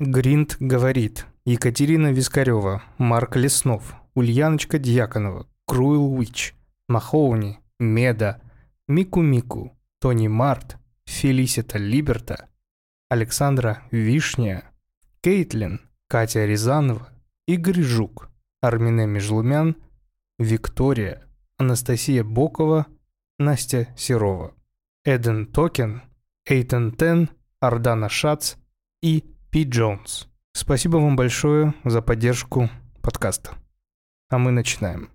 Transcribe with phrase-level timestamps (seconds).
[0.00, 1.26] Гринт говорит.
[1.44, 6.54] Екатерина Вискарева, Марк Леснов, Ульяночка Дьяконова, Круил Уич,
[6.88, 8.40] Махоуни, Меда,
[8.88, 12.48] Мику Мику, Тони Март, Фелисита Либерта,
[13.10, 14.64] Александра Вишня,
[15.20, 17.10] Кейтлин, Катя Рязанова,
[17.46, 18.30] Игорь Жук,
[18.62, 19.76] Армине Межлумян,
[20.38, 21.26] Виктория,
[21.58, 22.86] Анастасия Бокова,
[23.38, 24.54] Настя Серова,
[25.04, 26.00] Эден Токен,
[26.46, 27.28] Эйтон Тен,
[27.60, 28.54] Ардана Шац
[29.02, 30.28] и Пи Джонс.
[30.52, 32.70] Спасибо вам большое за поддержку
[33.02, 33.50] подкаста.
[34.28, 35.10] А мы начинаем.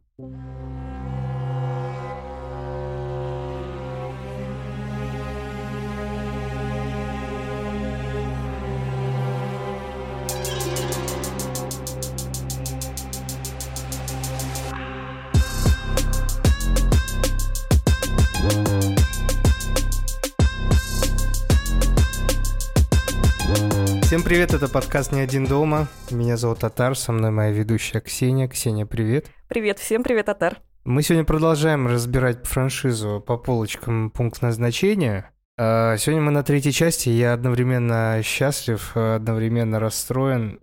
[24.16, 25.90] Всем привет, это подкаст «Не один дома».
[26.10, 28.48] Меня зовут Татар, со мной моя ведущая Ксения.
[28.48, 29.26] Ксения, привет.
[29.49, 30.60] Привет, всем привет, Татар.
[30.85, 35.34] Мы сегодня продолжаем разбирать франшизу по полочкам пункт назначения.
[35.58, 40.60] А, сегодня мы на третьей части, я одновременно счастлив, одновременно расстроен.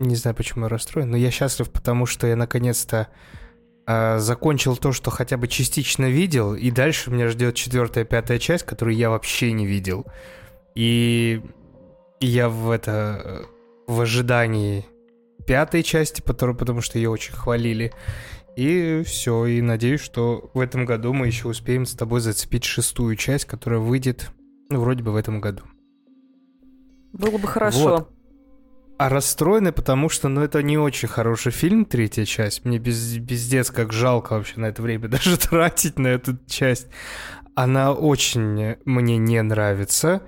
[0.00, 3.06] Не знаю, почему я расстроен, но я счастлив, потому что я наконец-то
[3.86, 8.64] а, закончил то, что хотя бы частично видел, и дальше меня ждет четвертая, пятая часть,
[8.64, 10.06] которую я вообще не видел.
[10.74, 11.40] И
[12.26, 13.46] я в это
[13.86, 14.86] в ожидании
[15.46, 17.92] пятой части, потому, потому что ее очень хвалили.
[18.56, 23.16] И все, и надеюсь, что в этом году мы еще успеем с тобой зацепить шестую
[23.16, 24.30] часть, которая выйдет,
[24.68, 25.62] ну, вроде бы в этом году.
[27.12, 27.78] Было бы хорошо.
[27.78, 28.10] Вот.
[28.98, 32.64] А расстроены, потому что, ну, это не очень хороший фильм, третья часть.
[32.64, 36.88] Мне без, бездец как жалко вообще на это время даже тратить на эту часть.
[37.54, 40.22] Она очень мне не нравится.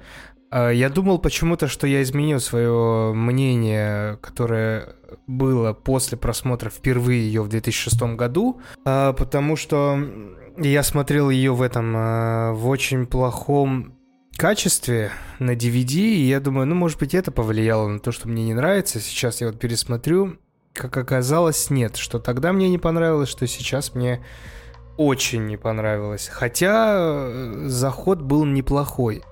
[0.55, 4.95] А, я думал почему-то, что я изменил свое мнение, которое
[5.27, 9.99] было после просмотра впервые ее в 2006 году, а, потому что
[10.57, 13.98] я смотрел ее в этом а, в очень плохом
[14.37, 15.11] качестве
[15.41, 18.55] на DVD, и я думаю, ну, может быть, это повлияло на то, что мне не
[18.55, 19.01] нравится.
[19.01, 20.39] Сейчас я вот пересмотрю.
[20.73, 21.97] Как оказалось, нет.
[21.97, 24.25] Что тогда мне не понравилось, что сейчас мне
[24.97, 26.29] очень не понравилось.
[26.33, 29.25] Хотя э, заход был неплохой.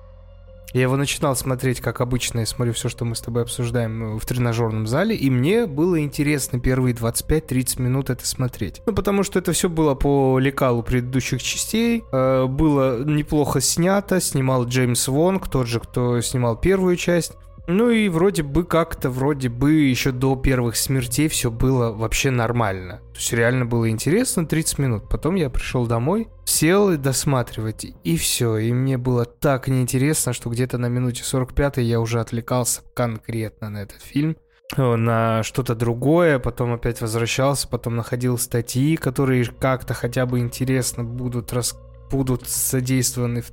[0.73, 4.19] Я его начинал смотреть, как обычно, я смотрю все, что мы с тобой обсуждаем э,
[4.19, 8.81] в тренажерном зале, и мне было интересно первые 25-30 минут это смотреть.
[8.87, 14.65] Ну, потому что это все было по лекалу предыдущих частей, э, было неплохо снято, снимал
[14.65, 17.33] Джеймс Вонг, тот же, кто снимал первую часть.
[17.67, 22.97] Ну и вроде бы как-то, вроде бы еще до первых смертей все было вообще нормально.
[23.13, 25.09] То есть реально было интересно 30 минут.
[25.09, 28.57] Потом я пришел домой, сел и досматривать, и все.
[28.57, 33.83] И мне было так неинтересно, что где-то на минуте 45 я уже отвлекался конкретно на
[33.83, 34.35] этот фильм
[34.77, 41.53] на что-то другое, потом опять возвращался, потом находил статьи, которые как-то хотя бы интересно будут,
[41.53, 41.77] рас...
[42.09, 43.43] будут задействованы,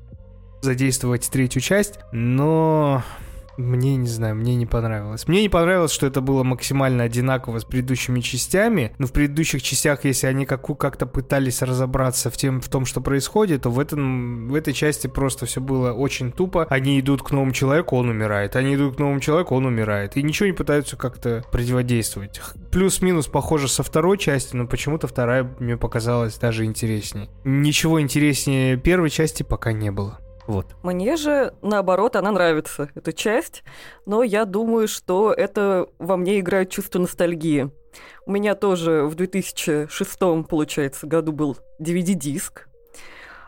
[0.63, 3.03] задействовать третью часть, но
[3.61, 5.29] мне не знаю, мне не понравилось.
[5.29, 8.95] Мне не понравилось, что это было максимально одинаково с предыдущими частями.
[8.99, 13.01] Но в предыдущих частях, если они как- как-то пытались разобраться в, тем, в том, что
[13.01, 16.67] происходит, то в, этом, в этой части просто все было очень тупо.
[16.71, 18.57] Они идут к новому человеку, он умирает.
[18.57, 20.17] Они идут к новому человеку, он умирает.
[20.17, 22.41] И ничего не пытаются как-то противодействовать.
[22.71, 27.29] Плюс-минус похоже со второй части, но почему-то вторая мне показалась даже интереснее.
[27.45, 30.19] Ничего интереснее первой части пока не было.
[30.47, 30.75] Вот.
[30.83, 33.63] Мне же, наоборот, она нравится, эта часть,
[34.07, 37.71] но я думаю, что это во мне играет чувство ностальгии.
[38.27, 40.19] У меня тоже в 2006,
[40.49, 42.69] получается, году был DVD-диск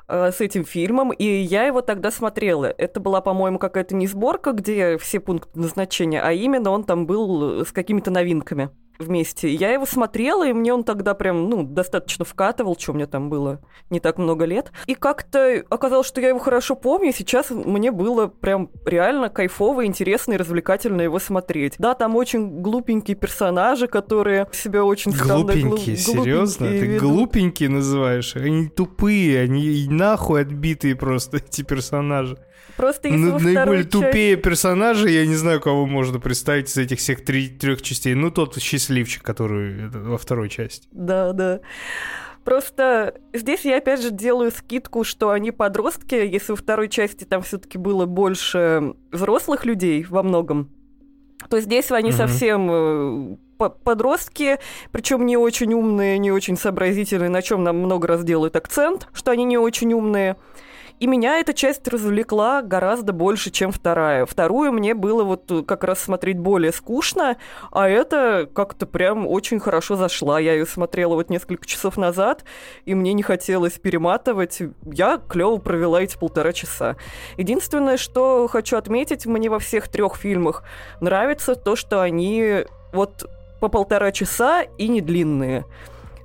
[0.08, 2.66] э, с этим фильмом, и я его тогда смотрела.
[2.66, 7.64] Это была, по-моему, какая-то не сборка, где все пункты назначения, а именно он там был
[7.64, 8.70] с какими-то новинками
[9.02, 9.52] вместе.
[9.52, 13.60] Я его смотрела, и мне он тогда прям, ну, достаточно вкатывал, что мне там было
[13.90, 14.72] не так много лет.
[14.86, 19.86] И как-то оказалось, что я его хорошо помню, и сейчас мне было прям реально кайфово,
[19.86, 21.74] интересно и развлекательно его смотреть.
[21.78, 25.44] Да, там очень глупенькие персонажи, которые себя очень странно...
[25.44, 26.66] Глупенькие, глуп, серьезно?
[26.68, 27.00] Ты ведут.
[27.02, 28.36] глупенькие называешь?
[28.36, 32.38] Они тупые, они нахуй отбитые просто, эти персонажи.
[32.76, 37.24] Просто если ну, Наиболее тупее персонажи, я не знаю, кого можно представить из этих всех
[37.24, 38.14] три, трех частей.
[38.14, 40.88] Ну, тот счастливчик, который во второй части.
[40.92, 41.60] Да, да.
[42.44, 47.42] Просто здесь я опять же делаю скидку, что они подростки, если во второй части там
[47.42, 50.68] все-таки было больше взрослых людей во многом,
[51.48, 52.16] то здесь они угу.
[52.16, 53.36] совсем э,
[53.68, 54.58] подростки,
[54.90, 59.30] причем не очень умные, не очень сообразительные, на чем нам много раз делают акцент, что
[59.30, 60.36] они не очень умные.
[61.02, 64.24] И меня эта часть развлекла гораздо больше, чем вторая.
[64.24, 67.38] Вторую мне было вот как раз смотреть более скучно,
[67.72, 70.38] а это как-то прям очень хорошо зашла.
[70.38, 72.44] Я ее смотрела вот несколько часов назад,
[72.84, 74.62] и мне не хотелось перематывать.
[74.84, 76.94] Я клево провела эти полтора часа.
[77.36, 80.62] Единственное, что хочу отметить, мне во всех трех фильмах
[81.00, 83.28] нравится то, что они вот
[83.60, 85.64] по полтора часа и не длинные.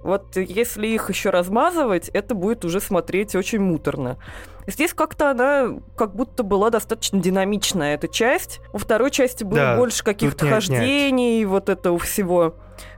[0.04, 4.20] Вот если их еще размазывать, это будет уже смотреть очень муторно.
[4.68, 8.60] Здесь как-то она как будто была достаточно динамичная, эта часть.
[8.74, 12.56] Во второй части было да, больше каких-то хождений, вот этого всего.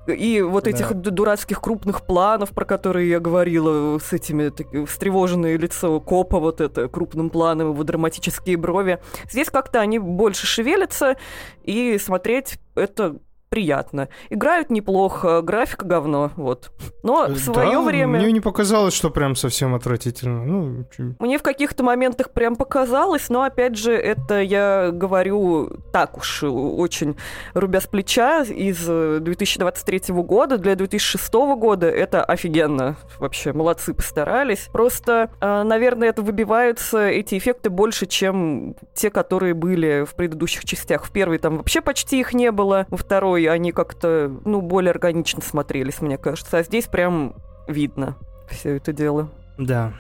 [0.08, 0.72] И вот да.
[0.72, 6.60] этих дурацких крупных планов, про которые я говорила, с этими так, встревоженное лицо копа, вот
[6.60, 9.00] это крупным планом, его драматические брови.
[9.30, 11.18] Здесь как-то они больше шевелятся,
[11.64, 13.18] и смотреть это
[13.50, 14.10] приятно.
[14.30, 16.72] Играют неплохо, графика говно, вот.
[17.04, 18.20] Но в свое да, время...
[18.20, 20.46] Мне не показалось, что прям совсем отвратительно.
[20.46, 20.86] Ну,
[21.20, 27.16] мне в каких-то моментах прям показалось, но опять же, это я говорю так уж очень
[27.54, 30.58] рубя с плеча из 2023 года.
[30.58, 32.98] Для 2006 года это офигенно.
[33.18, 34.70] Вообще, молодцы, постарались.
[34.72, 41.06] Просто, а, наверное, это выбиваются, эти эффекты больше, чем те, которые были в предыдущих частях.
[41.06, 42.86] В первой там вообще почти их не было.
[42.90, 46.58] Во второй порой они как-то, ну, более органично смотрелись, мне кажется.
[46.58, 47.36] А здесь прям
[47.68, 48.16] видно
[48.50, 49.30] все это дело.
[49.58, 49.94] Да,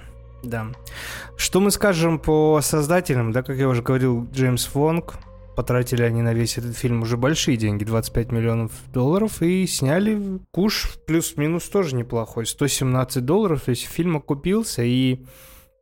[0.43, 0.67] да.
[1.37, 3.31] Что мы скажем по создателям?
[3.31, 5.15] Да, как я уже говорил, Джеймс Фонг,
[5.55, 10.97] потратили они на весь этот фильм уже большие деньги, 25 миллионов долларов, и сняли куш
[11.05, 15.25] плюс-минус тоже неплохой, 117 долларов, то есть фильм окупился, и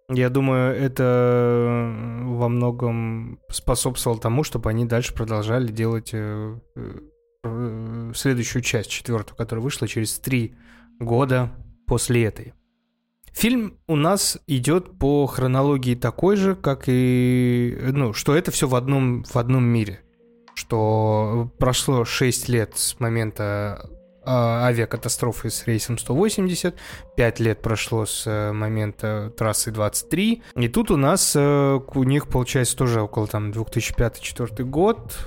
[0.10, 1.94] я думаю, это
[2.24, 7.00] во многом способствовало тому, чтобы они дальше продолжали делать э, Э,
[8.16, 10.56] следующую часть, четвертую, которая вышла через три
[11.00, 11.52] года
[11.86, 12.54] после этой.
[13.34, 17.78] Фильм у нас идет по хронологии такой же, как и...
[17.92, 20.02] Ну, что это все в одном, в одном мире.
[20.56, 23.92] Что прошло 6 лет с момента
[24.30, 26.76] а, авиакатастрофы с рейсом 180,
[27.16, 32.28] 5 лет прошло с э, момента трассы 23, и тут у нас э, у них
[32.28, 35.18] получается тоже около там 2005-2004 год,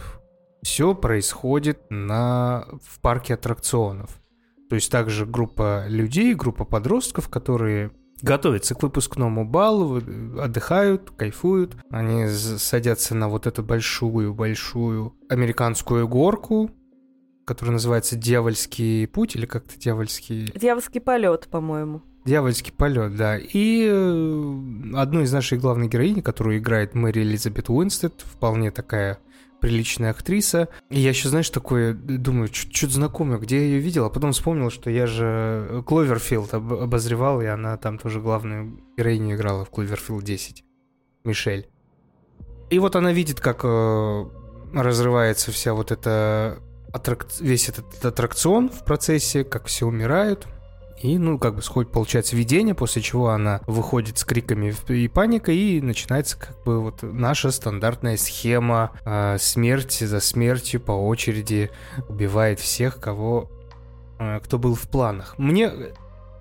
[0.63, 4.21] все происходит на, в парке аттракционов.
[4.69, 7.91] То есть также группа людей, группа подростков, которые
[8.23, 9.97] готовятся к выпускному балу,
[10.41, 11.77] отдыхают, кайфуют.
[11.91, 16.71] Они садятся на вот эту большую-большую американскую горку,
[17.45, 22.03] которая называется «Дьявольский путь» или как-то «Дьявольский...» «Дьявольский полет», по-моему.
[22.25, 23.39] Дьявольский полет, да.
[23.39, 29.19] И э, одну из наших главных героинь, которую играет Мэри Элизабет Уинстед, вполне такая
[29.61, 30.69] приличная актриса.
[30.89, 34.71] И я еще, знаешь, такое, думаю, что-то знакомое, где я ее видел, а потом вспомнил,
[34.71, 40.25] что я же Кловерфилд об обозревал, и она там тоже главную героиню играла в Кловерфилд
[40.25, 40.65] 10.
[41.25, 41.69] Мишель.
[42.71, 44.25] И вот она видит, как э,
[44.73, 46.59] разрывается вся вот эта
[46.93, 47.27] аттрак...
[47.41, 50.47] весь этот аттракцион в процессе, как все умирают.
[51.03, 55.57] И, ну, как бы сходит, получается, видение, после чего она выходит с криками и паникой,
[55.57, 61.71] и начинается, как бы, вот наша стандартная схема э, смерти за смертью по очереди
[62.09, 63.51] убивает всех, кого
[64.19, 65.39] э, кто был в планах.
[65.39, 65.73] Мне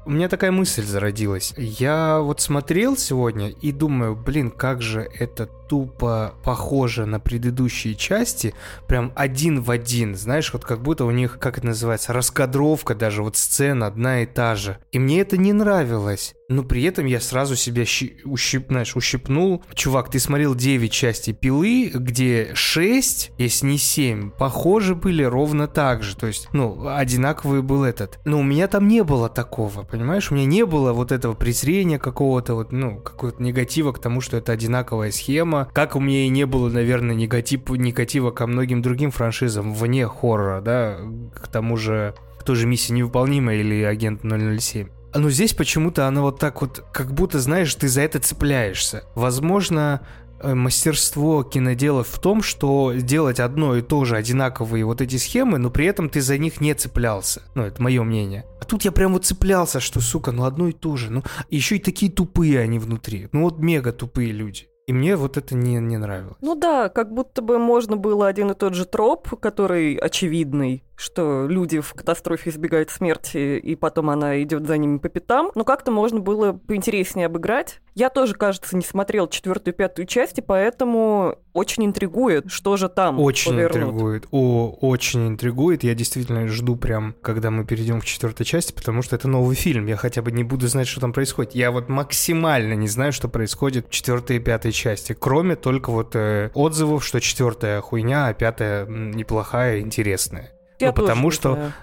[0.05, 1.53] у меня такая мысль зародилась.
[1.55, 8.55] Я вот смотрел сегодня и думаю, блин, как же это тупо похоже на предыдущие части,
[8.87, 13.21] прям один в один, знаешь, вот как будто у них, как это называется, раскадровка даже,
[13.21, 14.79] вот сцена одна и та же.
[14.91, 16.33] И мне это не нравилось.
[16.49, 17.83] Но при этом я сразу себя
[18.25, 19.63] ущип, знаешь, ущипнул.
[19.75, 26.01] Чувак, ты смотрел 9 частей пилы, где 6, если не 7, похожи были ровно так
[26.01, 26.17] же.
[26.17, 28.17] То есть, ну, одинаковый был этот.
[28.25, 30.31] Но у меня там не было такого, понимаешь?
[30.31, 34.35] У меня не было вот этого презрения какого-то, вот, ну, какого-то негатива к тому, что
[34.35, 35.58] это одинаковая схема.
[35.65, 40.61] Как у меня и не было, наверное, негатив, негатива ко многим другим франшизам вне хоррора,
[40.61, 40.97] да,
[41.33, 42.13] к тому же
[42.45, 44.89] тоже миссия невыполнима или агент 007.
[45.13, 49.03] Но здесь почему-то она вот так вот, как будто, знаешь, ты за это цепляешься.
[49.15, 50.01] Возможно,
[50.39, 55.57] э, мастерство киноделов в том, что делать одно и то же, одинаковые вот эти схемы,
[55.57, 57.41] но при этом ты за них не цеплялся.
[57.55, 58.45] Ну, это мое мнение.
[58.61, 61.11] А тут я прям вот цеплялся, что, сука, ну одно и то же.
[61.11, 63.29] Ну, еще и такие тупые они внутри.
[63.31, 64.68] Ну, вот мега тупые люди.
[64.89, 66.37] И мне вот это не, не нравилось.
[66.41, 71.47] Ну да, как будто бы можно было один и тот же троп, который очевидный, что
[71.47, 75.51] люди в катастрофе избегают смерти, и потом она идет за ними по пятам.
[75.55, 77.79] Но как-то можно было поинтереснее обыграть.
[77.95, 83.19] Я тоже, кажется, не смотрел четвертую и пятую части, поэтому очень интригует, что же там
[83.19, 83.89] Очень повернут.
[83.93, 84.27] интригует.
[84.31, 85.83] О, очень интригует.
[85.83, 89.85] Я действительно жду прям, когда мы перейдем к четвертой части, потому что это новый фильм.
[89.85, 91.55] Я хотя бы не буду знать, что там происходит.
[91.55, 96.15] Я вот максимально не знаю, что происходит в четвертой и пятой части, кроме только вот
[96.15, 100.51] э, отзывов, что четвертая хуйня, а пятая неплохая, интересная.
[100.79, 101.73] Я ну, потому что знаю.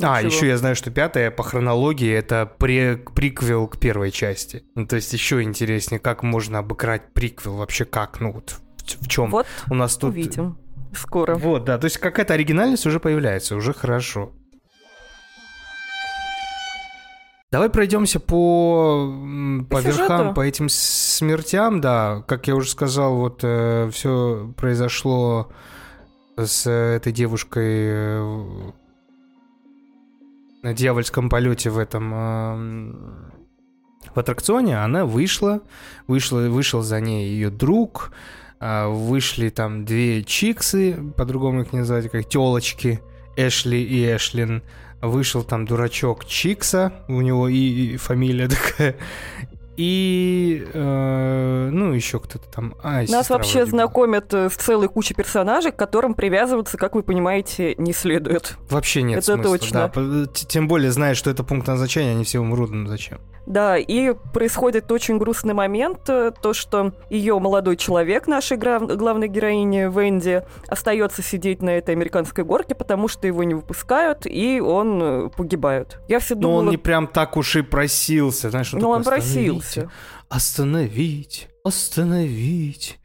[0.00, 4.64] А, еще я знаю, что пятая по хронологии это пре приквел к первой части.
[4.74, 9.08] Ну, то есть еще интереснее, как можно обыграть приквел вообще как, ну вот в, в
[9.08, 10.10] чем Вот у нас тут.
[10.10, 10.58] увидим
[10.94, 11.34] скоро.
[11.34, 14.32] Вот, да, то есть какая-то оригинальность уже появляется, уже хорошо.
[17.50, 19.10] Давай пройдемся по,
[19.70, 19.98] по, По сюжету?
[20.00, 22.22] верхам, по этим смертям, да.
[22.28, 25.50] Как я уже сказал, вот все произошло
[26.46, 28.70] с этой девушкой э,
[30.62, 33.32] на дьявольском полете в этом эм,
[34.14, 34.82] в аттракционе.
[34.82, 35.62] Она вышла,
[36.06, 38.12] вышла, вышел за ней ее друг,
[38.60, 43.00] а, вышли там две чиксы, по-другому их не называть, как телочки,
[43.36, 44.62] Эшли и Эшлин.
[45.00, 48.96] Вышел там дурачок Чикса, у него и, и фамилия такая.
[49.78, 52.74] И, э, ну, еще кто-то там.
[52.82, 57.04] А, Нас вообще вроде знакомят э, с целой кучей персонажей, к которым привязываться, как вы
[57.04, 58.56] понимаете, не следует.
[58.68, 59.92] Вообще нет Это смысла, точно.
[59.94, 60.26] да.
[60.34, 63.20] Тем более, зная, что это пункт назначения, они все умрут, ну зачем?
[63.48, 69.88] Да, и происходит очень грустный момент, э, то, что ее молодой человек, нашей главной героини
[69.90, 75.28] Венди, остается сидеть на этой американской горке, потому что его не выпускают, и он э,
[75.30, 75.98] погибает.
[76.08, 76.58] Я все Но думала...
[76.58, 79.20] он не прям так уж и просился, знаешь, что Ну, он такое
[79.68, 79.90] просился.
[80.28, 82.98] Остановить, остановить.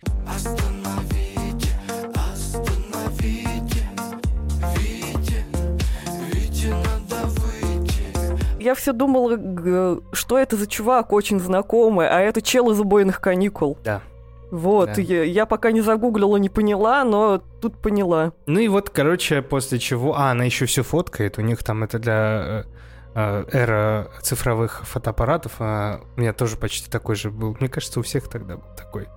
[8.60, 13.78] Я все думала, что это за чувак очень знакомый, а это чел из убойных каникул.
[13.84, 14.02] Да.
[14.52, 15.02] Вот, Да.
[15.02, 18.34] я, я пока не загуглила, не поняла, но тут поняла.
[18.46, 20.16] Ну и вот, короче, после чего...
[20.18, 22.64] А, она еще все фоткает, у них там это для э,
[23.16, 25.54] эра цифровых фотоаппаратов.
[25.60, 27.56] а у меня тоже почти такой же был.
[27.60, 29.08] Мне кажется, у всех тогда был такой.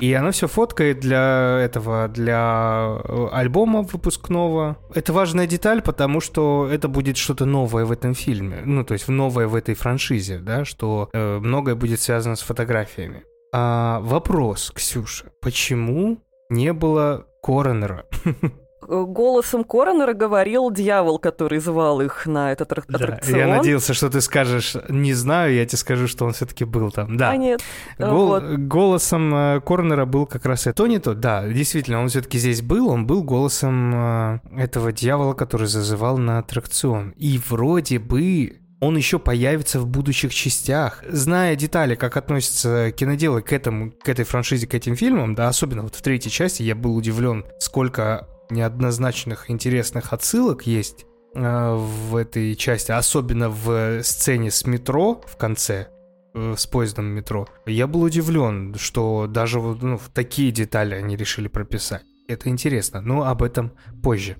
[0.00, 4.78] И она все фоткает для этого, для э, альбома выпускного.
[4.94, 8.62] Это важная деталь, потому что это будет что-то новое в этом фильме.
[8.64, 13.24] Ну, то есть новое в этой франшизе, да, что э, многое будет связано с фотографиями.
[13.52, 18.06] А, вопрос, Ксюша, почему не было коронера?
[18.90, 23.38] Э, Голосом Коронера говорил дьявол, который звал их на этот аттрак- аттракцион.
[23.38, 27.16] я надеялся, что ты скажешь, не знаю, я тебе скажу, что он все-таки был там.
[27.16, 27.30] Да.
[27.30, 27.62] А нет.
[27.98, 28.42] Гол- Вот.
[28.58, 30.74] Голосом э, Корнера был как раз это.
[30.74, 35.34] То не то, да, действительно, он все-таки здесь был, он был голосом э, этого дьявола,
[35.34, 37.10] который зазывал на аттракцион.
[37.16, 41.04] И вроде бы он еще появится в будущих частях.
[41.08, 45.82] Зная детали, как относятся киноделы к этому, к этой франшизе, к этим фильмам, да, особенно
[45.82, 52.54] вот в третьей части, я был удивлен, сколько неоднозначных интересных отсылок есть э, в этой
[52.56, 55.88] части, особенно в сцене с метро в конце,
[56.34, 57.46] э, с поездом метро.
[57.66, 62.02] Я был удивлен, что даже ну, в такие детали они решили прописать.
[62.28, 64.36] Это интересно, но об этом позже.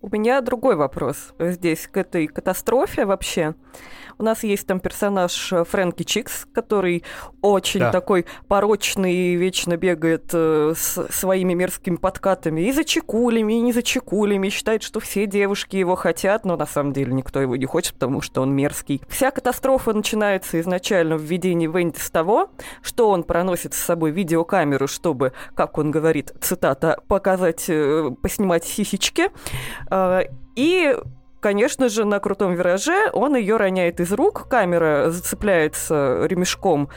[0.00, 3.54] У меня другой вопрос здесь к этой катастрофе вообще.
[4.18, 7.04] У нас есть там персонаж э, Фрэнки Чикс, который
[7.42, 7.92] очень Да.
[7.92, 13.72] такой порочный и вечно бегает э, с своими мерзкими подкатами и за чекулями, и не
[13.72, 17.66] за чекулями, считает, что все девушки его хотят, но на самом деле никто его не
[17.66, 19.02] хочет, потому что он мерзкий.
[19.08, 22.50] Вся катастрофа начинается изначально в видении Венди с того,
[22.82, 29.30] что он проносит с собой видеокамеру, чтобы, как он говорит, цитата, показать, э, поснимать сисечки.
[29.90, 30.22] А,
[30.58, 30.96] И,
[31.46, 36.88] конечно же, на крутом вираже он ее роняет из рук, камера зацепляется ремешком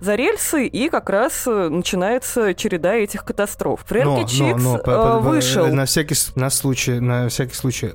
[0.00, 3.84] за рельсы, и как раз э, начинается череда этих катастроф.
[3.86, 5.66] Фрэнки Чикс по- э, по- вышел.
[5.66, 7.92] На всякий, на случай, на всякий случай,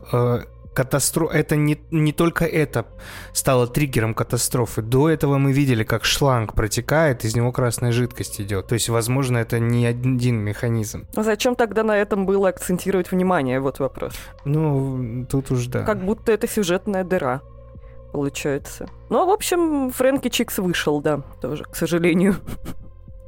[0.73, 2.85] катастрофа, это не, не только это
[3.33, 4.81] стало триггером катастрофы.
[4.81, 8.67] До этого мы видели, как шланг протекает, из него красная жидкость идет.
[8.67, 11.07] То есть, возможно, это не один механизм.
[11.15, 13.59] Ну, Зачем тогда на этом было акцентировать внимание?
[13.59, 14.13] Вот вопрос.
[14.45, 15.83] Ну, тут уж да.
[15.83, 17.41] Как будто это сюжетная дыра,
[18.11, 18.87] получается.
[19.09, 22.35] Ну, в общем, Фрэнки Чикс вышел, да, тоже, к сожалению.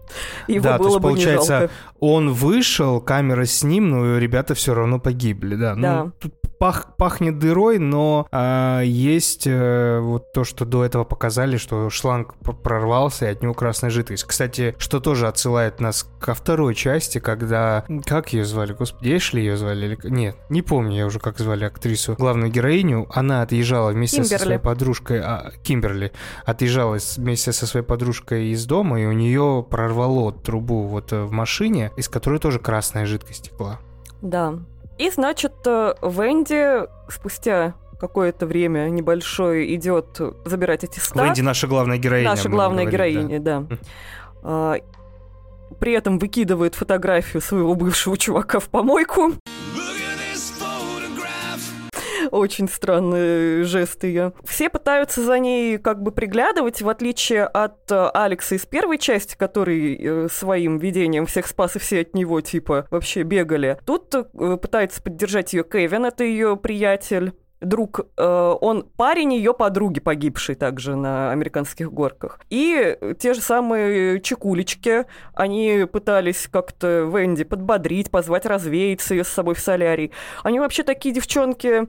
[0.48, 1.74] Его Да, то было есть, бы не получается, жалко.
[2.00, 5.76] Он вышел, камера с ним, но ребята все равно погибли, да.
[5.76, 6.04] Да.
[6.06, 11.58] Ну, тут пах, пахнет дырой, но а, есть а, вот то, что до этого показали,
[11.58, 14.24] что шланг прорвался, и от него красная жидкость.
[14.24, 17.86] Кстати, что тоже отсылает нас ко второй части, когда...
[18.06, 18.74] Как ее звали?
[18.74, 19.86] Господи, Эшли ее звали?
[19.86, 19.98] Или...
[20.04, 22.16] Нет, не помню я уже, как звали актрису.
[22.16, 23.08] Главную героиню.
[23.14, 24.38] Она отъезжала вместе Кимберли.
[24.38, 25.22] со своей подружкой...
[25.22, 26.12] А, Кимберли.
[26.46, 31.32] Отъезжала вместе со своей подружкой из дома, и у нее прорвало трубу вот э, в
[31.32, 33.80] машине, из которой тоже красная жидкость текла.
[34.22, 34.56] Да.
[34.98, 41.26] И, значит, э, Венди спустя какое-то время небольшое идет забирать эти стат.
[41.26, 42.30] Венди наша главная героиня.
[42.30, 43.60] Наша главная говорить, героиня, да.
[43.62, 43.78] да.
[44.44, 44.76] А,
[45.80, 49.34] при этом выкидывает фотографию своего бывшего чувака в помойку.
[52.36, 54.34] Очень странный жест ее.
[54.44, 59.38] Все пытаются за ней как бы приглядывать, в отличие от э, Алекса из первой части,
[59.38, 63.80] который э, своим видением всех спас и все от него типа вообще бегали.
[63.86, 70.02] Тут э, пытается поддержать ее Кевин, это ее приятель друг, э, он парень ее подруги,
[70.02, 72.42] погибшей также на американских горках.
[72.50, 79.56] И те же самые чекулечки, они пытались как-то Венди подбодрить, позвать развеяться ее с собой
[79.56, 80.12] в солярий.
[80.44, 81.88] Они вообще такие девчонки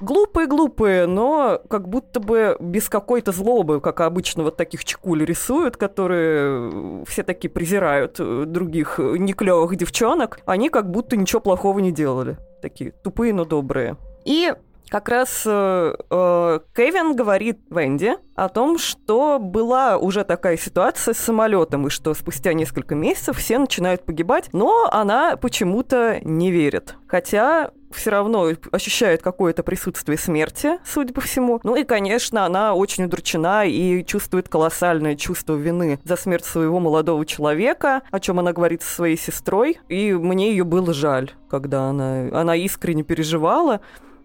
[0.00, 7.04] глупые-глупые, но как будто бы без какой-то злобы, как обычно вот таких чекуль рисуют, которые
[7.06, 12.38] все такие презирают других неклевых девчонок, они как будто ничего плохого не делали.
[12.62, 13.96] Такие тупые, но добрые.
[14.24, 14.52] И
[14.90, 21.18] как раз э, э, Кевин говорит Венди о том, что была уже такая ситуация с
[21.18, 26.96] самолетом, и что спустя несколько месяцев все начинают погибать, но она почему-то не верит.
[27.06, 31.60] Хотя все равно ощущает какое-то присутствие смерти, судя по всему.
[31.62, 37.24] Ну и, конечно, она очень удручена и чувствует колоссальное чувство вины за смерть своего молодого
[37.26, 39.78] человека, о чем она говорит со своей сестрой.
[39.88, 43.80] И мне ее было жаль, когда она, она искренне переживала.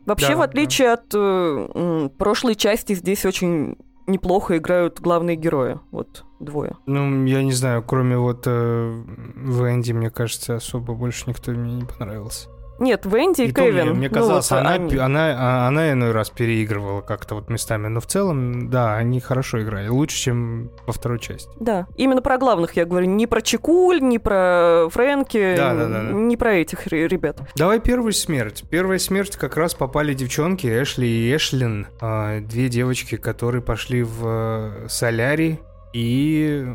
[0.06, 0.94] Вообще, да, в отличие да.
[0.94, 3.76] от э, прошлой части, здесь очень
[4.08, 5.80] неплохо играют главные герои.
[5.92, 6.78] Вот двое.
[6.86, 9.04] Ну, я не знаю, кроме вот э,
[9.36, 12.50] Венди, мне кажется, особо больше никто мне не понравился.
[12.80, 13.90] Нет, Венди и, и Кевин.
[13.90, 14.96] Мне, мне ну, казалось, ну, вот она, они...
[14.98, 19.62] она, она, она иной раз переигрывала как-то вот местами, но в целом, да, они хорошо
[19.62, 21.50] играли, лучше, чем во второй части.
[21.60, 26.02] Да, именно про главных я говорю, не про Чекуль, не про Фрэнки, да, да, да,
[26.12, 27.40] не про этих ребят.
[27.56, 28.64] Давай первую смерть.
[28.70, 34.26] Первая смерть как раз попали девчонки Эшли и Эшлин, а, две девочки, которые пошли в
[34.26, 35.60] э, солярий
[35.94, 36.66] и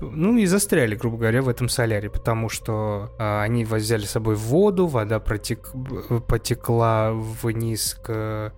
[0.00, 4.34] ну и застряли, грубо говоря, в этом соляре, потому что а, они взяли с собой
[4.34, 5.72] воду, вода протек,
[6.28, 8.52] потекла вниз к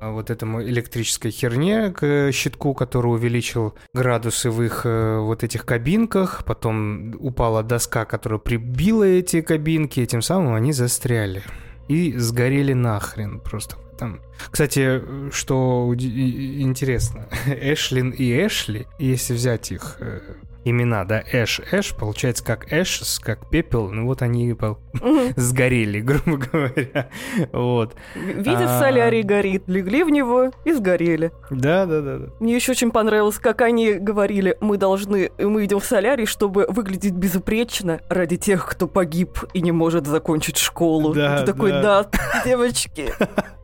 [0.00, 5.64] а, вот этому электрической херне, к щитку, который увеличил градусы в их э, вот этих
[5.64, 11.42] кабинках, потом упала доска, которая прибила эти кабинки, и тем самым они застряли
[11.88, 14.20] и сгорели нахрен просто там.
[14.50, 20.20] Кстати, что интересно, Эшлин и Эшли, если взять их э,
[20.64, 24.54] имена, да, Эш, Эш, получается как Эш, как пепел, ну вот они
[25.36, 27.08] сгорели, грубо говоря,
[27.52, 27.94] вот.
[28.14, 28.80] Видят, а...
[28.80, 31.32] солярий горит, легли в него и сгорели.
[31.50, 32.26] Да, да, да, да.
[32.40, 37.14] Мне еще очень понравилось, как они говорили, мы должны, мы идем в солярий, чтобы выглядеть
[37.14, 41.14] безупречно ради тех, кто погиб и не может закончить школу.
[41.14, 42.06] Да, Ты такой, да,
[42.44, 43.12] девочки.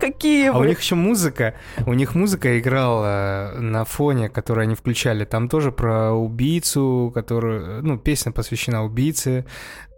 [0.00, 0.56] Какие вы?
[0.56, 1.54] А у них еще музыка.
[1.86, 5.24] У них музыка играла на фоне, которую они включали.
[5.24, 7.82] Там тоже про убийцу, которую...
[7.82, 9.44] Ну, песня посвящена убийце.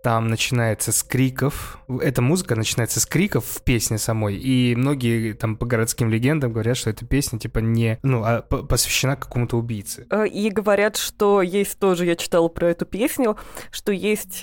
[0.03, 1.79] Там начинается с криков.
[2.01, 4.37] Эта музыка начинается с криков в песне самой.
[4.37, 8.01] И многие там по городским легендам говорят, что эта песня типа не...
[8.03, 10.09] Ну, а посвящена какому-то убийце.
[10.11, 13.37] Э, и говорят, что есть тоже, я читала про эту песню,
[13.71, 14.43] что есть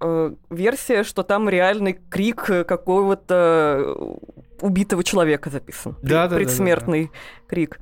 [0.00, 4.18] э, э, версия, что там реальный крик какого-то
[4.60, 5.96] убитого человека записан.
[6.02, 7.46] Да, да, Предсмертный да, да, да.
[7.48, 7.78] крик.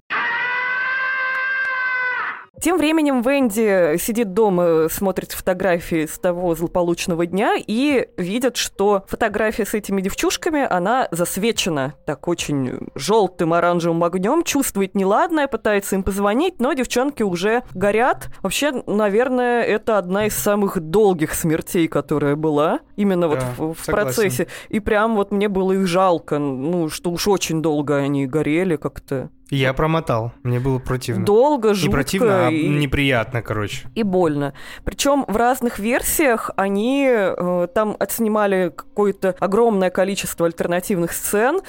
[2.61, 9.65] Тем временем Венди сидит дома, смотрит фотографии с того злополучного дня и видит, что фотография
[9.65, 16.61] с этими девчушками, она засвечена так очень желтым оранжевым огнем, чувствует неладное, пытается им позвонить,
[16.61, 18.29] но девчонки уже горят.
[18.43, 24.49] Вообще, наверное, это одна из самых долгих смертей, которая была именно вот в, в процессе.
[24.69, 29.31] И прям вот мне было их жалко, ну, что уж очень долго они горели как-то.
[29.51, 30.33] Я промотал.
[30.43, 31.25] Мне было противно.
[31.25, 31.87] Долго, жутко.
[31.87, 32.69] Не противно, а и...
[32.69, 33.89] неприятно, короче.
[33.95, 34.53] И больно.
[34.85, 41.61] Причем в разных версиях они э, там отснимали какое-то огромное количество альтернативных сцен,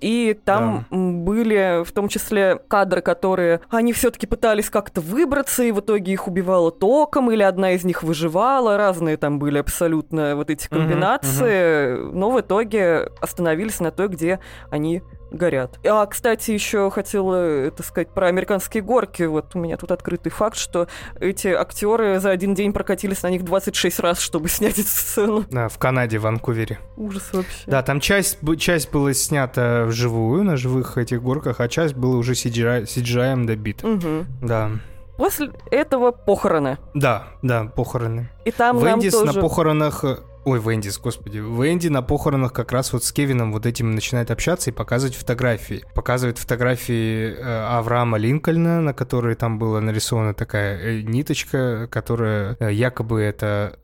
[0.00, 0.96] И там да.
[0.96, 6.28] были в том числе кадры, которые они все-таки пытались как-то выбраться, и в итоге их
[6.28, 8.76] убивало током, или одна из них выживала.
[8.76, 11.94] Разные там были абсолютно вот эти комбинации.
[11.94, 12.18] Угу, угу.
[12.18, 15.78] Но в итоге остановились на той, где они горят.
[15.84, 19.24] А, кстати, еще хотела это сказать про американские горки.
[19.24, 20.88] Вот у меня тут открытый факт, что
[21.20, 25.44] эти актеры за один день прокатились на них 26 раз, чтобы снять эту сцену.
[25.50, 26.78] Да, в Канаде, в Ванкувере.
[26.96, 27.64] Ужас вообще.
[27.66, 32.32] Да, там часть, часть была снята вживую на живых этих горках, а часть была уже
[32.32, 33.86] CGI, CGI добита.
[33.86, 34.26] Угу.
[34.42, 34.70] Да.
[35.16, 36.78] После этого похороны.
[36.94, 38.28] Да, да, похороны.
[38.44, 39.36] И там Вендис нам тоже...
[39.36, 40.04] на похоронах
[40.46, 41.38] Ой, Вендис, господи.
[41.38, 45.82] Венди на похоронах как раз вот с Кевином вот этим начинает общаться и показывать фотографии.
[45.92, 52.72] Показывает фотографии э, Авраама Линкольна, на которой там была нарисована такая э, ниточка, которая э,
[52.72, 53.80] якобы это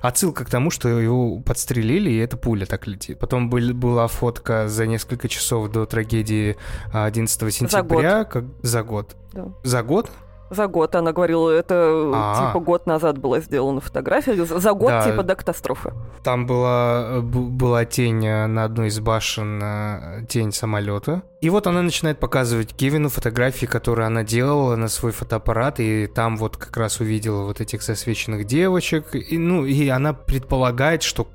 [0.00, 3.18] отсылка к тому, что его подстрелили, и эта пуля так летит.
[3.18, 6.56] Потом был, была фотка за несколько часов до трагедии
[6.94, 8.10] 11 сентября.
[8.10, 8.32] За год.
[8.32, 9.16] Как, за год.
[9.34, 9.52] Да.
[9.62, 10.10] За год?
[10.54, 12.46] За год, она говорила, это А-а-а.
[12.46, 15.10] типа год назад была сделана фотография, за год да.
[15.10, 15.92] типа до катастрофы.
[16.22, 21.22] Там была, была тень э, на одной из башен, э, тень самолета.
[21.40, 26.36] И вот она начинает показывать Кевину фотографии, которые она делала на свой фотоаппарат, и там
[26.36, 29.14] вот как раз увидела вот этих засвеченных девочек.
[29.14, 31.26] И, ну, и она предполагает, что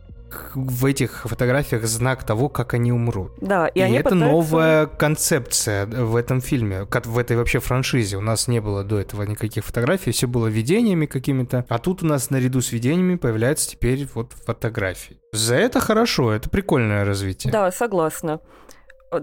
[0.55, 3.31] в этих фотографиях знак того, как они умрут.
[3.41, 4.31] Да, и, и они это пытаются...
[4.31, 8.17] новая концепция в этом фильме, как в этой вообще франшизе.
[8.17, 11.65] У нас не было до этого никаких фотографий, все было видениями какими-то.
[11.69, 15.19] А тут у нас наряду с видениями появляются теперь вот фотографии.
[15.31, 17.51] За это хорошо, это прикольное развитие.
[17.51, 18.39] Да, согласна.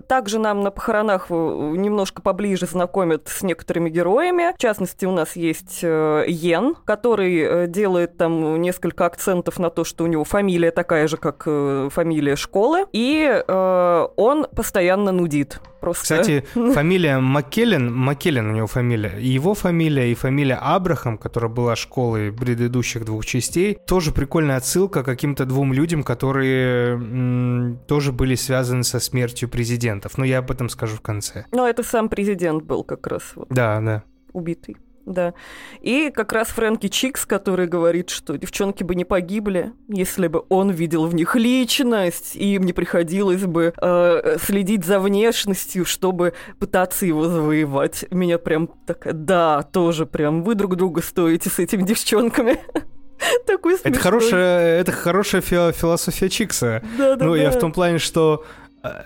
[0.09, 4.55] Также нам на похоронах немножко поближе знакомят с некоторыми героями.
[4.55, 9.85] В частности, у нас есть э, Йен, который э, делает там несколько акцентов на то,
[9.85, 12.87] что у него фамилия такая же, как э, фамилия школы.
[12.93, 15.61] И он постоянно нудит.
[15.87, 16.03] Просто.
[16.03, 22.33] Кстати, фамилия Маккеллен, Маккеллен у него фамилия, его фамилия и фамилия Абрахам, которая была школой
[22.33, 28.83] предыдущих двух частей, тоже прикольная отсылка к каким-то двум людям, которые м, тоже были связаны
[28.83, 30.19] со смертью президентов.
[30.19, 31.45] Но я об этом скажу в конце.
[31.53, 33.23] Но это сам президент был как раз.
[33.37, 34.03] Вот, да, да.
[34.33, 34.77] Убитый.
[35.07, 35.35] Да.
[35.81, 40.71] И как раз Фрэнки Чикс, который говорит, что девчонки бы не погибли, если бы он
[40.71, 47.07] видел в них личность, и им не приходилось бы э, следить за внешностью, чтобы пытаться
[47.07, 48.05] его завоевать.
[48.11, 52.59] Меня прям так, да, тоже прям, вы друг друга стоите с этими девчонками.
[53.47, 53.93] Такой смешной.
[53.93, 56.83] Это хорошая, это хорошая философия Чикса.
[56.99, 57.43] Да, да, ну, да.
[57.43, 58.45] я в том плане, что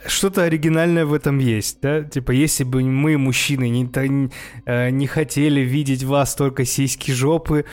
[0.06, 2.02] что-то оригинальное в этом есть, да?
[2.02, 4.30] Типа, если бы мы, мужчины, не, не,
[4.66, 7.64] э, не хотели видеть вас только сиськи жопы,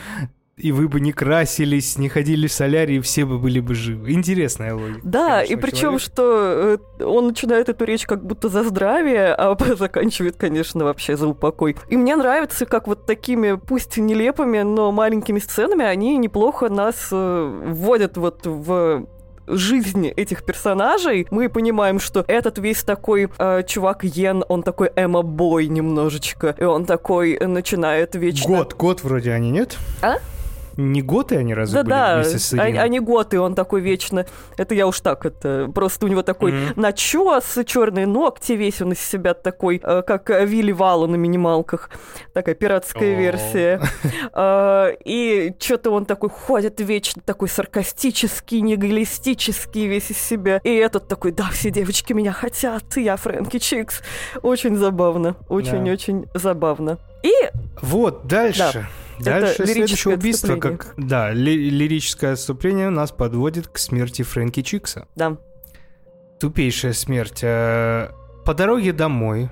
[0.58, 4.12] и вы бы не красились, не ходили в солярий, все бы были бы живы.
[4.12, 5.00] Интересная логика.
[5.04, 10.36] Да, и причем, что э, он начинает эту речь как будто за здравие, а заканчивает,
[10.36, 11.76] конечно, вообще за упокой.
[11.88, 18.16] И мне нравится, как вот такими, пусть нелепыми, но маленькими сценами они неплохо нас вводят
[18.16, 19.06] вот в
[19.48, 25.68] жизни этих персонажей, мы понимаем, что этот весь такой э, чувак Йен, он такой эмо-бой
[25.68, 28.56] немножечко, и он такой начинает вечно...
[28.56, 29.76] Год, год вроде они, нет?
[30.02, 30.16] А?
[30.78, 34.26] Не готы они разве да, были да, вместе с они, они готы, он такой вечно.
[34.56, 36.72] Это я уж так, это просто у него такой mm-hmm.
[36.76, 41.90] начес, черные ногти, весь он из себя такой, э, как Вилли Вала на минималках.
[42.32, 43.18] Такая пиратская oh.
[43.18, 43.80] версия.
[44.32, 50.60] Э, и что-то он такой ходит вечно, такой саркастический, нигилистический весь из себя.
[50.62, 54.00] И этот такой, да, все девочки меня хотят, я Фрэнки Чикс.
[54.42, 56.38] Очень забавно, очень-очень yeah.
[56.38, 56.98] забавно.
[57.24, 57.32] И...
[57.82, 58.70] Вот, дальше.
[58.72, 59.07] Да.
[59.20, 65.08] Дальше следующее убийство, как да, ли, лирическое отступление нас подводит к смерти Фрэнки Чикса.
[65.16, 65.38] Да.
[66.40, 67.40] Тупейшая смерть.
[67.42, 68.10] Э,
[68.44, 69.50] по дороге домой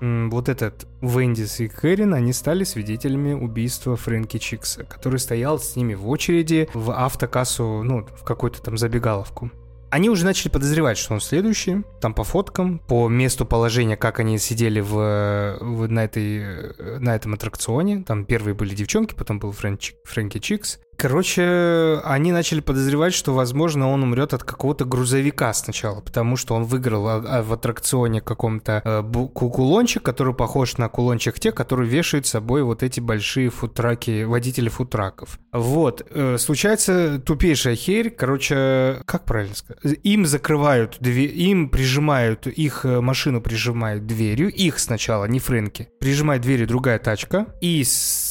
[0.00, 5.94] вот этот Вендис и Кэрин, они стали свидетелями убийства Фрэнки Чикса, который стоял с ними
[5.94, 9.50] в очереди в автокассу, ну, в какую-то там забегаловку.
[9.94, 14.38] Они уже начали подозревать, что он следующий, там по фоткам, по месту положения, как они
[14.38, 18.02] сидели в, в, на, этой, на этом аттракционе.
[18.02, 20.80] Там первые были девчонки, потом был Фрэнки Чикс.
[20.96, 26.64] Короче, они начали подозревать, что, возможно, он умрет от какого-то грузовика сначала, потому что он
[26.64, 29.02] выиграл а, а, в аттракционе каком-то э,
[29.34, 34.68] кулончик, который похож на кулончик тех, которые вешают с собой вот эти большие футраки, водители
[34.68, 35.38] футраков.
[35.52, 39.98] Вот, э, случается тупейшая херь, короче, как правильно сказать?
[40.02, 46.42] Им закрывают дверь, им прижимают, их э, машину прижимают дверью, их сначала, не Фрэнки, прижимает
[46.42, 48.23] дверью другая тачка, и с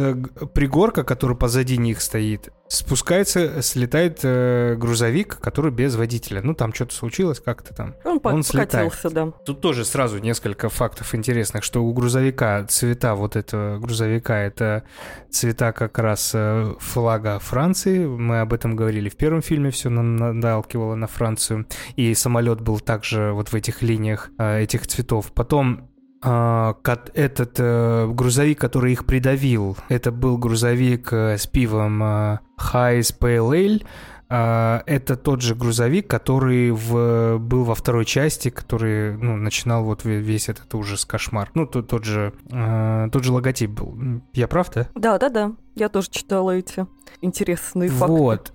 [0.00, 6.40] с пригорка, который позади них стоит, спускается, слетает э, грузовик, который без водителя.
[6.42, 7.94] Ну, там что-то случилось, как-то там.
[8.04, 9.32] Он, Он покатился, да.
[9.44, 14.84] Тут тоже сразу несколько фактов интересных, что у грузовика цвета вот этого грузовика это
[15.30, 18.06] цвета как раз э, флага Франции.
[18.06, 21.66] Мы об этом говорили в первом фильме, все наталкивало на Францию.
[21.96, 25.32] И самолет был также вот в этих линиях э, этих цветов.
[25.32, 25.89] Потом
[26.22, 26.76] а,
[27.14, 33.50] этот э, грузовик, который их придавил, это был грузовик э, с пивом э, Highs Pale
[33.50, 33.86] Ale.
[34.28, 40.04] А, это тот же грузовик, который в, был во второй части, который ну, начинал вот
[40.04, 41.50] весь этот ужас, кошмар.
[41.54, 44.22] Ну, тот, тот, же, тот же логотип был.
[44.34, 44.88] Я прав, да?
[44.94, 45.52] Да, да, да.
[45.74, 46.86] Я тоже читала эти
[47.22, 48.12] интересные факты.
[48.12, 48.52] Вот.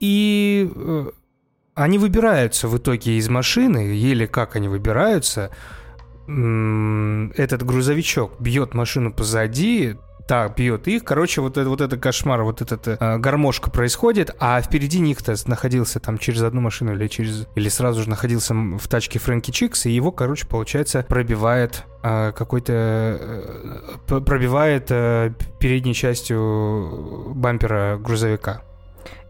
[0.00, 0.70] И
[1.74, 5.52] они выбираются в итоге из машины, еле как они выбираются–
[6.26, 11.04] этот грузовичок бьет машину позади, так, бьет их.
[11.04, 16.00] Короче, вот это, вот это кошмар, вот эта э, гармошка происходит, а впереди них-то находился
[16.00, 17.46] там через одну машину или через...
[17.54, 22.72] Или сразу же находился в тачке Фрэнки Чикс, и его, короче, получается, пробивает э, какой-то...
[24.08, 28.62] Э, пробивает э, передней частью бампера грузовика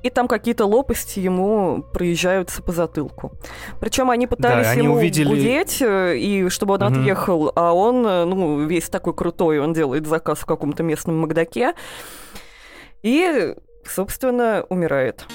[0.02, 3.32] и там какие-то лопасти ему проезжаются по затылку.
[3.80, 5.28] Причем они пытались да, они ему увидели...
[5.28, 6.92] гудеть, э, и чтобы он угу.
[6.92, 11.74] отъехал, а он, э, ну, весь такой крутой, он делает заказ в каком-то местном Макдаке,
[13.02, 13.54] и,
[13.84, 15.26] собственно, умирает.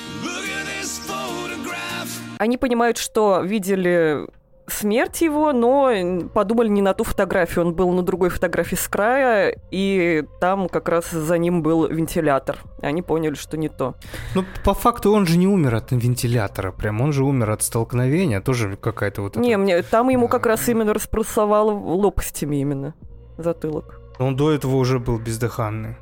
[2.38, 4.26] Они понимают, что видели
[4.67, 5.91] смерть его, но
[6.34, 7.65] подумали не на ту фотографию.
[7.65, 12.60] Он был на другой фотографии с края, и там как раз за ним был вентилятор.
[12.82, 13.95] И они поняли, что не то.
[14.36, 18.41] Ну, по факту он же не умер от вентилятора, прям он же умер от столкновения,
[18.41, 19.36] тоже какая-то вот...
[19.36, 19.58] Не, это...
[19.58, 22.93] мне, там ему как раз именно располосовало лопастями именно
[23.38, 24.00] затылок.
[24.19, 25.97] Он до этого уже был бездыханный.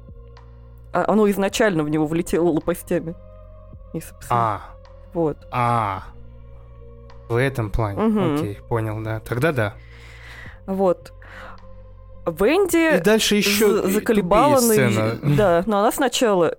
[0.91, 3.15] А, оно изначально в него влетело лопастями.
[3.93, 4.61] И, а.
[5.13, 5.37] Вот.
[5.51, 6.03] А.
[7.29, 8.03] В этом плане.
[8.03, 8.33] Угу.
[8.35, 9.19] Окей, понял, да.
[9.19, 9.73] Тогда да.
[10.65, 11.13] Вот.
[12.25, 15.15] Венди и дальше еще заколебала на...
[15.35, 16.55] Да, но она сначала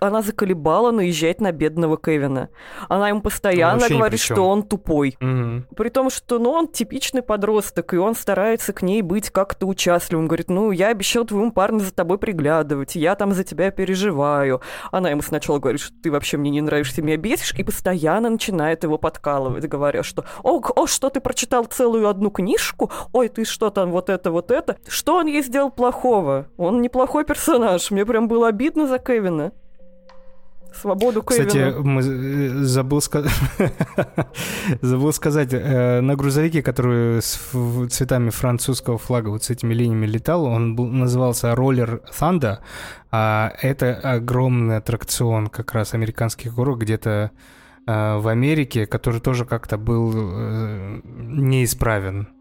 [0.00, 2.50] она заколебала наезжать на бедного Кевина.
[2.88, 5.16] Она ему постоянно говорит, что он тупой.
[5.20, 5.74] Угу.
[5.76, 10.26] При том, что ну, он типичный подросток, и он старается к ней быть как-то участливым.
[10.26, 14.60] Говорит, ну, я обещал твоему парню за тобой приглядывать, я там за тебя переживаю.
[14.90, 18.84] Она ему сначала говорит, что ты вообще мне не нравишься, меня бесишь, и постоянно начинает
[18.84, 22.90] его подкалывать, говоря, что «О, о что ты прочитал целую одну книжку?
[23.12, 24.76] Ой, ты что там, вот это, вот это?
[24.86, 26.46] Что он ей сделал плохого?
[26.56, 27.90] Он неплохой персонаж.
[27.90, 29.52] Мне прям было обидно за Кевина.
[30.74, 31.46] Свободу Кевина.
[31.46, 33.24] Кстати, мы, э, забыл, ска...
[34.80, 37.38] забыл сказать, э, на грузовике, который с
[37.90, 42.58] цветами французского флага, вот с этими линиями летал, он был, назывался Roller Thunder,
[43.12, 47.30] а это огромный аттракцион как раз американских горок где-то
[47.86, 50.12] э, в Америке, который тоже как-то был
[51.04, 52.33] неисправен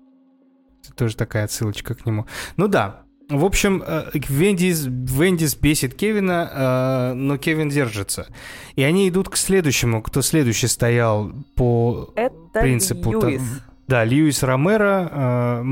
[0.96, 2.26] тоже такая отсылочка к нему.
[2.58, 8.28] Ну да, в общем, э, Вендис, Вендис бесит Кевина, э, но Кевин держится.
[8.76, 13.12] И они идут к следующему, кто следующий стоял по Это принципу...
[13.12, 13.42] Льюис.
[13.88, 15.10] Да, Льюис Ромеро.
[15.12, 15.64] Э,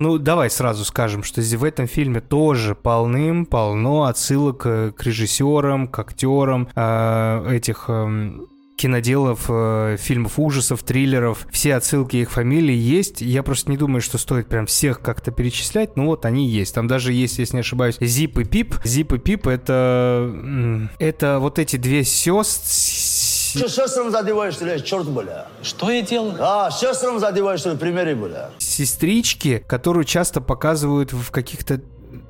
[0.00, 6.68] ну, давай сразу скажем, что в этом фильме тоже полным-полно отсылок к режиссерам, к актерам
[6.74, 11.46] этих эм, киноделов, э, фильмов ужасов, триллеров.
[11.50, 13.20] Все отсылки их фамилии есть.
[13.20, 16.74] Я просто не думаю, что стоит прям всех как-то перечислять, но вот они есть.
[16.74, 18.74] Там даже есть, если не ошибаюсь, Зип и Пип.
[18.84, 20.90] Зип и Пип это...
[20.98, 22.64] Это вот эти две сестры...
[23.56, 25.46] Что сестрам задеваешь, ли, черт, бля?
[25.62, 26.34] Что я делал?
[26.40, 28.50] А, сестрам задеваешь, что ли, примере, бля?
[28.58, 31.80] Сестрички, которую часто показывают в каких-то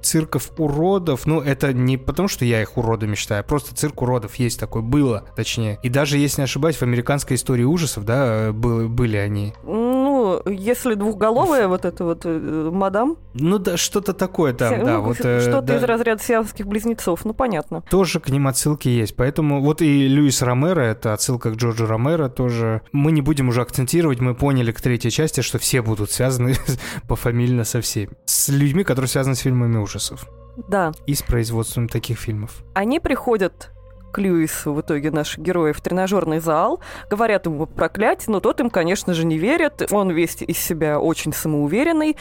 [0.02, 4.34] цирков уродов, ну, это не потому, что я их уродами считаю, а просто цирк уродов
[4.36, 5.78] есть такой, было, точнее.
[5.82, 9.54] И даже, если не ошибаюсь, в американской истории ужасов, да, был, были они.
[9.64, 13.16] Ну, если двухголовая вот эта вот э, мадам.
[13.34, 14.98] Ну, да, что-то такое там, Си- да.
[14.98, 15.76] Ну, вот, э, что-то да.
[15.76, 17.82] из разряда сиамских близнецов, ну, понятно.
[17.90, 22.28] Тоже к ним отсылки есть, поэтому вот и Льюис Ромеро, это отсылка к Джорджу Ромеро
[22.28, 22.82] тоже.
[22.92, 26.54] Мы не будем уже акцентировать, мы поняли к третьей части, что все будут связаны
[27.08, 28.10] пофамильно со всеми.
[28.26, 30.28] С людьми, которые связаны с фильмами ужасов.
[30.68, 30.92] Да.
[31.06, 32.62] И с производством таких фильмов.
[32.74, 33.70] Они приходят
[34.12, 38.70] к Льюису, в итоге наши герои, в тренажерный зал, говорят ему проклятие, но тот им,
[38.70, 39.88] конечно же, не верит.
[39.90, 42.16] Он весь из себя очень самоуверенный.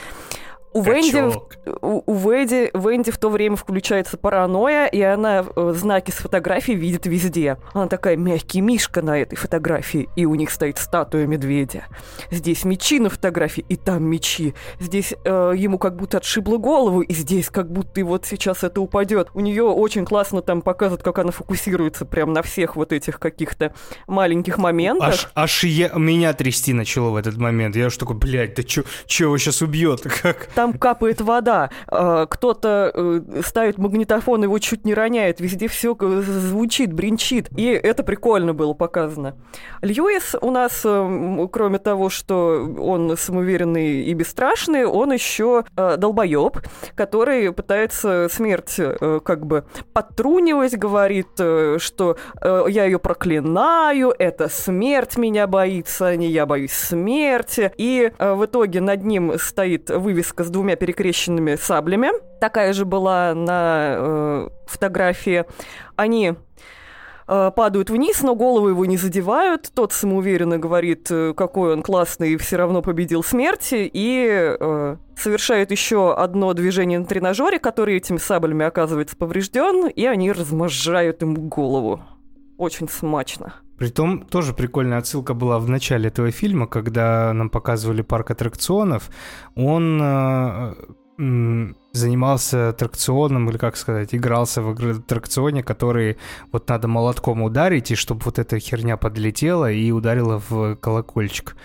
[0.74, 1.32] У Венди,
[1.82, 6.78] у, у Венди, Венди в то время включается паранойя, и она э, знаки с фотографией
[6.78, 7.58] видит везде.
[7.74, 11.86] Она такая мягкий мишка на этой фотографии, и у них стоит статуя медведя.
[12.32, 14.56] Здесь мечи на фотографии, и там мечи.
[14.80, 18.82] Здесь э, ему как будто отшибло голову, и здесь как будто и вот сейчас это
[18.82, 19.30] упадет.
[19.36, 23.76] У нее очень классно там показывают, как она фокусируется прям на всех вот этих каких-то
[24.08, 25.10] маленьких моментах.
[25.10, 27.76] Аж, аж я, меня трясти начало в этот момент.
[27.76, 30.02] Я уж такой, блядь, да чё, чё его сейчас убьет?
[30.22, 30.48] Как?
[30.56, 36.94] Там капает вода, э, кто-то э, ставит магнитофон, его чуть не роняет, везде все звучит,
[36.94, 37.50] бринчит.
[37.58, 39.36] И это прикольно было показано.
[39.82, 46.60] Льюис у нас, э, кроме того, что он самоуверенный и бесстрашный, он еще долбоеб,
[46.96, 48.80] который пытается смерть
[49.24, 56.46] как бы подтрунивать, говорит, что я ее проклинаю, это смерть меня боится, а не я
[56.46, 57.72] боюсь смерти.
[57.78, 62.12] И в итоге над ним стоит вывеска с двумя перекрещенными саблями.
[62.40, 65.44] Такая же была на э, фотографии.
[65.98, 66.36] Они
[67.28, 69.70] э, падают вниз, но голову его не задевают.
[69.74, 73.90] Тот самоуверенно говорит, э, какой он классный и все равно победил смерти.
[73.92, 80.32] И э, совершает еще одно движение на тренажере, который этими саблями оказывается поврежден, и они
[80.32, 82.02] размозжают ему голову.
[82.58, 83.63] Очень смачно.
[83.78, 89.10] Притом тоже прикольная отсылка была в начале этого фильма, когда нам показывали парк аттракционов.
[89.56, 90.76] Он э,
[91.92, 96.18] занимался аттракционом, или как сказать, игрался в аттракционе, который
[96.52, 101.56] вот надо молотком ударить, и чтобы вот эта херня подлетела и ударила в колокольчик.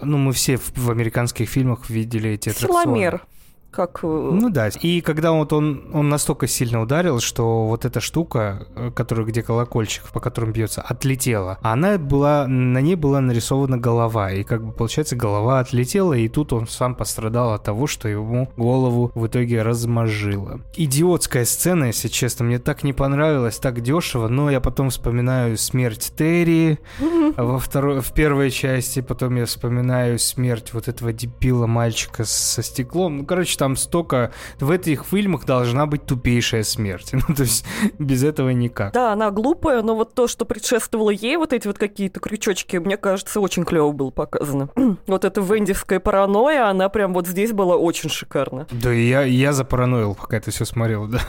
[0.00, 2.84] Ну, мы все в, в американских фильмах видели эти аттракционы.
[2.84, 3.26] Силомер
[3.70, 4.00] как...
[4.02, 8.66] Э, ну да, и когда вот он, он настолько сильно ударил, что вот эта штука,
[8.74, 11.58] э, которая, где колокольчик, по которому бьется, отлетела.
[11.62, 16.52] Она была, на ней была нарисована голова, и как бы получается голова отлетела, и тут
[16.52, 20.60] он сам пострадал от того, что ему голову в итоге размажило.
[20.76, 26.12] Идиотская сцена, если честно, мне так не понравилось, так дешево, но я потом вспоминаю смерть
[26.16, 26.78] Терри
[27.36, 33.18] во второй, в первой части, потом я вспоминаю смерть вот этого дебила мальчика со стеклом.
[33.18, 34.32] Ну, короче, там столько...
[34.58, 37.12] В этих фильмах должна быть тупейшая смерть.
[37.28, 37.66] Ну, то есть
[37.98, 38.94] без этого никак.
[38.94, 42.96] Да, она глупая, но вот то, что предшествовало ей, вот эти вот какие-то крючочки, мне
[42.96, 44.70] кажется, очень клево было показано.
[45.06, 48.66] вот эта вендивская паранойя, она прям вот здесь была очень шикарна.
[48.70, 51.20] Да, я, я запараноил, пока это все смотрел, да.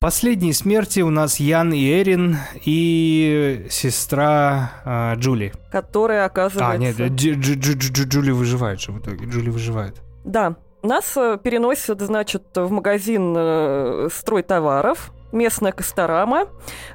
[0.00, 5.52] Последние смерти у нас Ян и Эрин и сестра э, Джули.
[5.70, 6.70] Которая оказывается...
[6.70, 9.26] А, нет, Дж -дж -дж Джули выживает же в итоге.
[9.26, 10.00] Джули выживает.
[10.24, 10.56] Да.
[10.82, 16.46] Нас э, переносят, значит, в магазин э, стройтоваров, местная Косторама,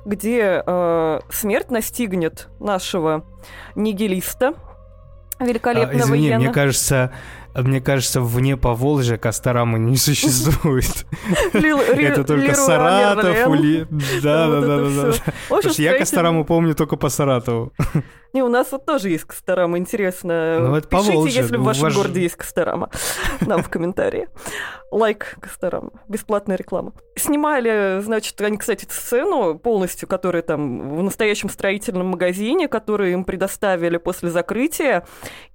[0.03, 3.23] где э, смерть настигнет нашего
[3.75, 4.55] нигилиста,
[5.39, 6.39] великолепного а, извини, Йена.
[6.39, 7.11] мне кажется,
[7.61, 11.05] мне кажется, вне Поволжья Костромы не существует.
[11.53, 13.87] Это только Саратов, Ули...
[14.21, 15.13] Да, да, да, да.
[15.49, 17.71] Потому что я Косторому помню только по Саратову.
[18.35, 20.59] Не, у нас вот тоже есть Косторама, интересно.
[20.59, 22.89] Ну, это Пишите, если в вашем городе есть Косторама,
[23.39, 24.27] нам в комментарии.
[24.91, 26.91] Лайк Косторама, бесплатная реклама.
[27.15, 33.95] Снимали, значит, они, кстати, сцену полностью, которая там в настоящем строительном магазине, которую им предоставили
[33.95, 35.05] после закрытия,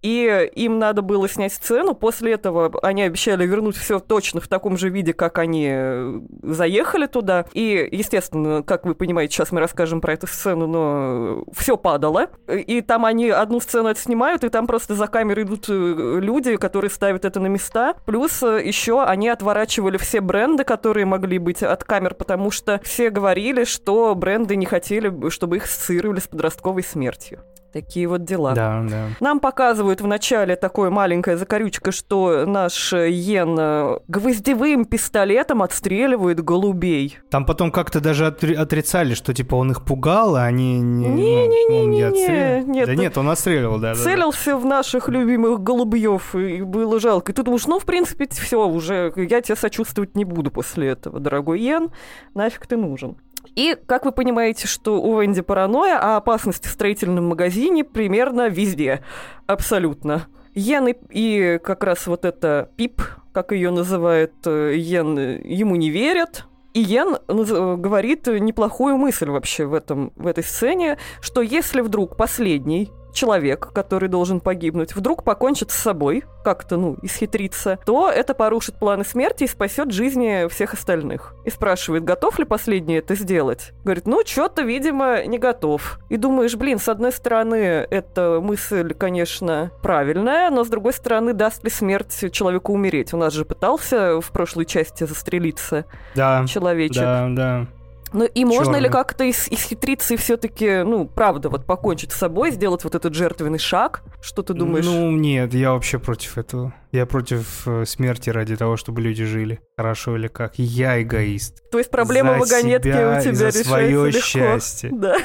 [0.01, 1.90] и им надо было снять сцену.
[1.95, 7.07] После этого они обещали вернуть все точно в таком же виде, как они э, заехали
[7.07, 7.47] туда.
[7.53, 12.81] И, естественно, как вы понимаете, сейчас мы расскажем про эту сцену, но все падало и
[12.81, 17.25] там они одну сцену отснимают, и там просто за камерой идут э, люди, которые ставят
[17.25, 17.95] это на места.
[18.07, 23.11] Плюс э, еще они отворачивали все бренды, которые могли быть от камер, потому что все
[23.11, 27.41] говорили, что бренды не хотели, чтобы их ассоциировали с подростковой смертью.
[27.73, 28.53] Такие вот дела.
[28.55, 29.09] Да, да.
[29.21, 37.19] Нам показывают в начале такое маленькое закорючка, что наш Йен э, гвоздевым пистолетом отстреливает голубей.
[37.31, 41.09] Там потом как-то даже отрицали, что типа он их пугал, а они не...
[41.09, 43.95] Ну, нет, да нет, он отстреливал, да.
[43.95, 47.31] Целился да, в наших любимых голубьев, и было жалко.
[47.31, 51.21] И ты думаешь, ну, в принципе, все, уже я тебе сочувствовать не буду после этого,
[51.21, 51.91] дорогой Йен,
[52.35, 53.17] нафиг ты нужен.
[53.57, 59.03] И, как вы понимаете, что у Венди паранойя, а опасности в строительном магазине примерно везде.
[59.47, 60.27] Абсолютно.
[60.55, 65.91] Йен и, и как раз вот это Пип, как ее называет э, Йен, ему не
[65.91, 66.47] верят.
[66.73, 72.91] И Йен говорит неплохую мысль вообще в, этом, в этой сцене, что если вдруг последний
[73.13, 79.05] человек, который должен погибнуть, вдруг покончит с собой, как-то, ну, исхитриться, то это порушит планы
[79.05, 81.35] смерти и спасет жизни всех остальных.
[81.45, 83.73] И спрашивает, готов ли последний это сделать?
[83.85, 85.99] Говорит, ну, что-то, видимо, не готов.
[86.09, 91.63] И думаешь, блин, с одной стороны, эта мысль, конечно, правильная, но с другой стороны, даст
[91.65, 93.13] ли смерть человеку умереть?
[93.13, 97.03] У нас же пытался в прошлой части застрелиться Да, человечек.
[97.03, 97.67] да, да.
[98.13, 98.91] Ну и можно ли Чёрный.
[98.91, 103.59] как-то ис- исхитриться и все-таки, ну, правда, вот покончить с собой, сделать вот этот жертвенный
[103.59, 104.03] шаг?
[104.21, 104.85] Что ты думаешь?
[104.85, 106.75] Ну, нет, я вообще против этого.
[106.93, 109.61] Я против э, смерти ради того, чтобы люди жили.
[109.77, 110.55] Хорошо или как?
[110.59, 111.71] Я эгоист.
[111.71, 114.21] То есть проблема за вагонетки себя у и тебя за решается своё легко.
[114.21, 114.91] счастье.
[115.01, 115.17] Да.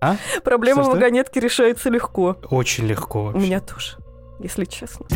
[0.00, 0.16] А?
[0.42, 0.96] Проблема Что-что?
[0.96, 2.36] вагонетки решается легко.
[2.50, 3.42] Очень легко У вообще.
[3.46, 3.96] меня тоже,
[4.40, 5.06] если честно.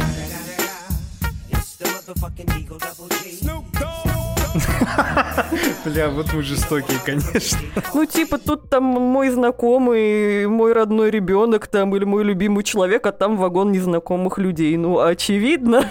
[5.84, 7.58] Бля, вот мы жестокие, конечно.
[7.94, 13.12] Ну, типа, тут там мой знакомый, мой родной ребенок там, или мой любимый человек, а
[13.12, 14.76] там вагон незнакомых людей.
[14.76, 15.90] Ну, очевидно.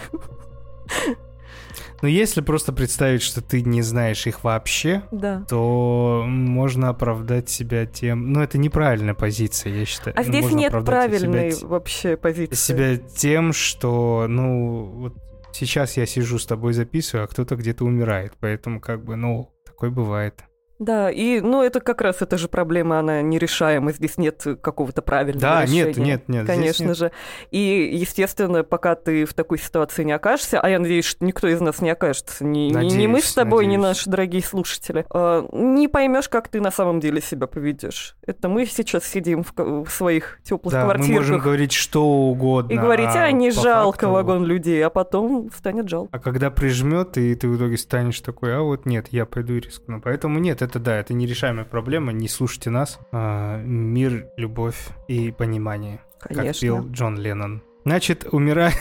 [2.01, 5.43] Но если просто представить, что ты не знаешь их вообще, Да.
[5.49, 8.31] то можно оправдать себя тем...
[8.33, 10.15] Ну, это неправильная позиция, я считаю.
[10.15, 12.55] А Ну, здесь можно нет себя правильной те- вообще позиции.
[12.55, 15.13] себя тем, что, ну, вот
[15.55, 18.33] сейчас я сижу с тобой записываю, а кто-то где-то умирает.
[18.39, 20.43] Поэтому, как бы, ну, такое бывает.
[20.77, 25.41] Да, и, ну, это как раз, эта же проблема, она нерешаема, здесь нет какого-то правильного
[25.41, 25.85] Да, решения.
[25.85, 26.43] нет, нет, нет.
[26.43, 26.97] здесь Конечно нет.
[26.97, 27.11] же.
[27.51, 31.61] И, естественно, пока ты в такой ситуации не окажешься, а я надеюсь, что никто из
[31.61, 33.97] нас не окажется, ни, ни- ни мы Надеюсь, с тобой, ни надеюсь.
[33.97, 38.17] наши дорогие слушатели, а, не поймешь, как ты на самом деле себя поведешь.
[38.27, 42.73] Это мы сейчас сидим в, в своих теплых Да, мы квартирках можем говорить что угодно.
[42.73, 46.09] и говорить, а, не по жалко факту- вагон людей, а потом станет жалко.
[46.11, 49.59] А когда прижмет, и ты в итоге станешь такой, а вот нет, я пойду и
[49.61, 50.01] рискну.
[50.01, 52.11] Поэтому нет, это да, это нерешаемая проблема.
[52.11, 52.99] Не слушайте нас.
[53.11, 56.01] А, мир, любовь и понимание.
[56.19, 56.61] Как Конечно.
[56.61, 57.63] пел Джон Леннон.
[57.85, 58.75] Значит, умирает...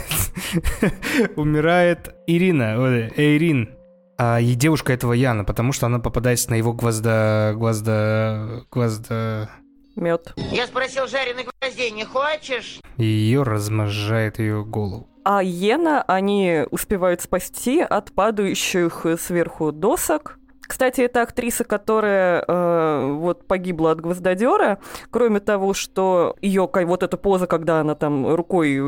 [1.37, 3.77] умирает Ирина, Эйрин.
[4.17, 7.53] А и девушка этого Яна, потому что она попадается на его гвозда...
[7.55, 8.65] Гвозда...
[8.71, 9.51] Гвозда...
[9.97, 10.33] Мед.
[10.37, 12.81] Я спросил жареных гвоздей, не хочешь?
[12.97, 15.09] И ее размножает ее голову.
[15.25, 20.39] А Йена они успевают спасти от падающих сверху досок.
[20.67, 24.79] Кстати, это актриса, которая э, вот погибла от гвоздодера.
[25.11, 28.79] Кроме того, что ее вот эта поза, когда она там рукой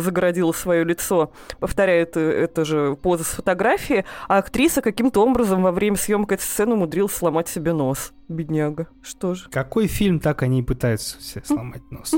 [0.00, 5.72] загородила свое лицо, повторяет э, это же поза с фотографии, а актриса каким-то образом во
[5.72, 8.12] время съемок этой сцены умудрилась сломать себе нос.
[8.28, 8.88] Бедняга.
[9.02, 9.48] Что же?
[9.50, 12.14] Какой фильм, так они и пытаются все сломать нос.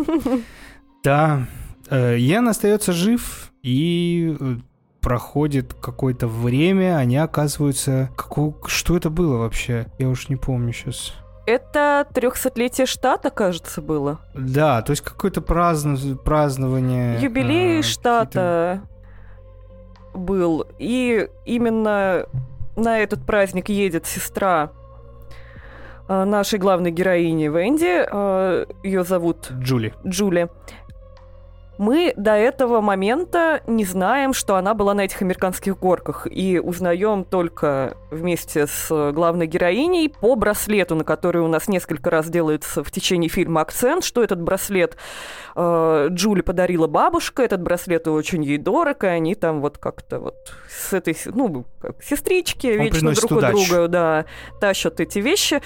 [1.05, 1.47] Да,
[1.91, 4.57] э, Ян остается жив, и э,
[5.01, 8.11] проходит какое-то время, они оказываются...
[8.17, 8.55] Какого...
[8.67, 9.87] Что это было вообще?
[9.99, 11.15] Я уж не помню сейчас.
[11.47, 14.19] Это трехсотлетие штата, кажется, было.
[14.35, 17.19] Да, то есть какое-то праздно- празднование...
[17.21, 18.83] Юбилей э, штата
[20.13, 20.67] был.
[20.79, 22.27] И именно
[22.77, 24.73] на этот праздник едет сестра
[26.09, 28.67] э, нашей главной героини Венди.
[28.87, 29.95] Ее зовут Джули.
[30.07, 30.49] Джули.
[31.79, 37.25] Мы до этого момента не знаем, что она была на этих американских горках, и узнаем
[37.25, 42.91] только вместе с главной героиней по браслету, на который у нас несколько раз делается в
[42.91, 44.97] течение фильма акцент, что этот браслет
[45.55, 50.53] э, Джули подарила бабушка, этот браслет очень ей дорог, и они там вот как-то вот
[50.69, 54.25] с этой, ну, как сестрички, вечно приносит друг у друга, да,
[54.61, 55.63] тащат эти вещи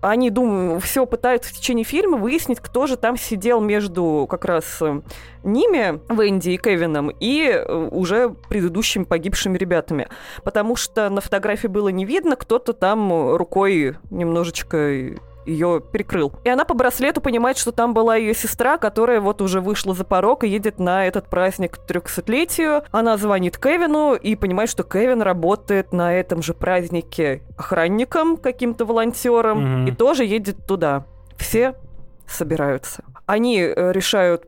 [0.00, 4.80] они, думаю, все пытаются в течение фильма выяснить, кто же там сидел между как раз
[4.80, 5.02] э,
[5.42, 10.08] ними, Венди и Кевином, и э, уже предыдущими погибшими ребятами.
[10.42, 15.16] Потому что на фотографии было не видно, кто-то там э, рукой немножечко
[15.50, 16.32] ее перекрыл.
[16.44, 20.04] И она по браслету понимает, что там была ее сестра, которая вот уже вышла за
[20.04, 22.82] порог и едет на этот праздник к 300-летию.
[22.90, 29.80] Она звонит Кевину и понимает, что Кевин работает на этом же празднике охранником, каким-то волонтером,
[29.82, 29.86] Мгм.
[29.88, 31.04] и тоже едет туда.
[31.36, 31.74] Все
[32.26, 33.02] собираются.
[33.26, 34.44] Они э, решают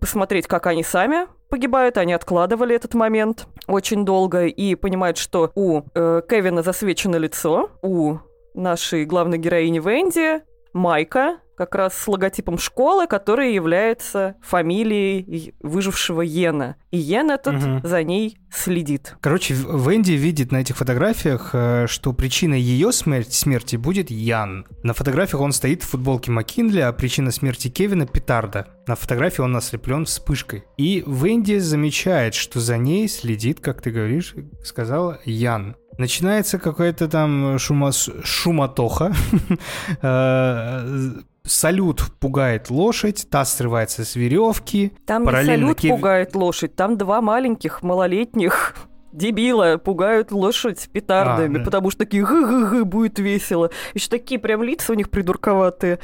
[0.00, 1.98] посмотреть, как они сами погибают.
[1.98, 8.16] Они откладывали этот момент очень долго и понимают, что у э, Кевина засвечено лицо, у
[8.54, 10.42] нашей главной героини Венди
[10.72, 16.74] майка, как раз с логотипом школы, которая является фамилией выжившего Йена.
[16.90, 17.80] И Йен этот Мгм.
[17.84, 19.16] за ней следит.
[19.20, 24.66] Короче, Венди видит на этих фотографиях, э, что причиной ее смерти, смерти будет Ян.
[24.82, 28.66] На фотографиях он стоит в футболке Маккинли, а причина смерти Кевина— петарда.
[28.88, 30.64] На фотографии он ослеплен вспышкой.
[30.76, 34.34] И Венди замечает, что за ней следит, как ты говоришь,
[34.64, 35.76] сказала, Ян.
[35.98, 37.92] Начинается какая-то там шума...
[37.92, 39.12] шуматоха.
[40.02, 41.10] Э,
[41.44, 44.92] салют пугает лошадь, та срывается с веревки.
[45.06, 45.90] Там не салют Кев...
[45.90, 48.74] пугает лошадь, там два маленьких малолетних
[49.12, 51.64] дебила пугают лошадь петардами, а, да.
[51.64, 53.70] потому что такие гы-гы-гы, будет весело.
[53.94, 55.98] Еще такие прям лица у них придурковатые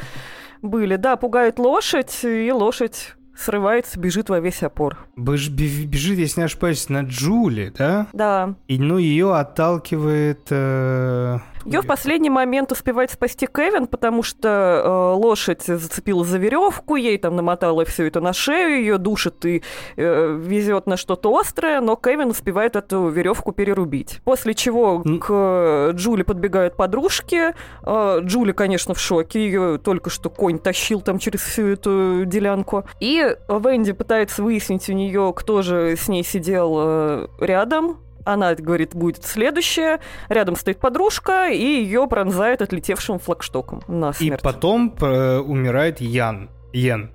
[0.63, 0.97] были.
[0.97, 4.99] Да, пугают лошадь, и лошадь срывается, бежит во весь опор.
[5.17, 8.07] Беж, бежит, если не ошибаюсь, на Джули, да?
[8.13, 8.55] Да.
[8.69, 10.47] И, ну, ее отталкивает...
[10.51, 11.39] Э...
[11.65, 17.19] Ее в последний момент успевает спасти Кевин, потому что э, лошадь зацепила за веревку, ей
[17.19, 19.63] там намотала все это на шею, ее душит и
[19.97, 24.21] э, везет на что-то острое, но Кевин успевает эту веревку перерубить.
[24.25, 25.19] После чего mm.
[25.19, 27.55] к Джули подбегают подружки.
[27.85, 32.85] Э, Джули, конечно, в шоке, ее только что конь тащил там через всю эту делянку.
[33.01, 38.95] И Венди пытается выяснить у нее, кто же с ней сидел э, рядом, она говорит,
[38.95, 40.01] будет следующая.
[40.29, 44.41] Рядом стоит подружка, и ее пронзает отлетевшим флагштоком на смерть.
[44.41, 46.51] И потом э, умирает Ян.
[46.73, 47.11] Йен.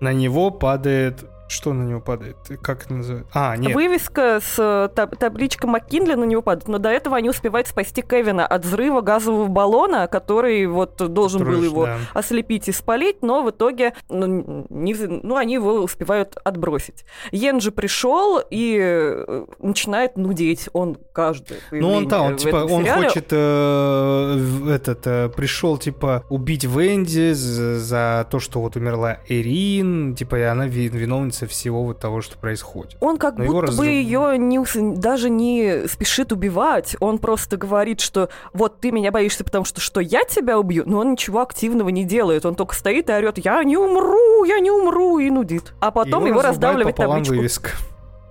[0.00, 2.36] На него падает что на него падает?
[2.62, 3.30] Как это называется?
[3.32, 3.74] А, нет.
[3.74, 8.02] Вывеска с э, таб- табличкой МакКинли на него падает, но до этого они успевают спасти
[8.02, 11.98] Кевина от взрыва газового баллона, который вот должен который был его да.
[12.14, 17.04] ослепить и спалить, но в итоге ну, не, ну, они его успевают отбросить.
[17.30, 20.68] Йен же пришел и э, начинает нудеть.
[20.72, 21.58] Он каждый.
[21.70, 27.78] Ну он там, он, типа, он хочет э, этот э, пришел типа убить Венди за,
[27.78, 32.36] за то, что вот умерла Эрин, типа и она виновница виновница всего вот того, что
[32.38, 32.96] происходит.
[33.00, 33.76] Он как Но будто раз...
[33.76, 34.60] бы ее не,
[34.96, 36.96] даже не спешит убивать.
[37.00, 41.00] Он просто говорит, что вот ты меня боишься, потому что что я тебя убью, но
[41.00, 42.46] он ничего активного не делает.
[42.46, 45.74] Он только стоит и орет, я не умру, я не умру, и нудит.
[45.80, 47.34] А потом его, его раздавливает табличку.
[47.34, 47.70] вывеска.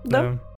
[0.04, 0.22] Да.
[0.22, 0.55] да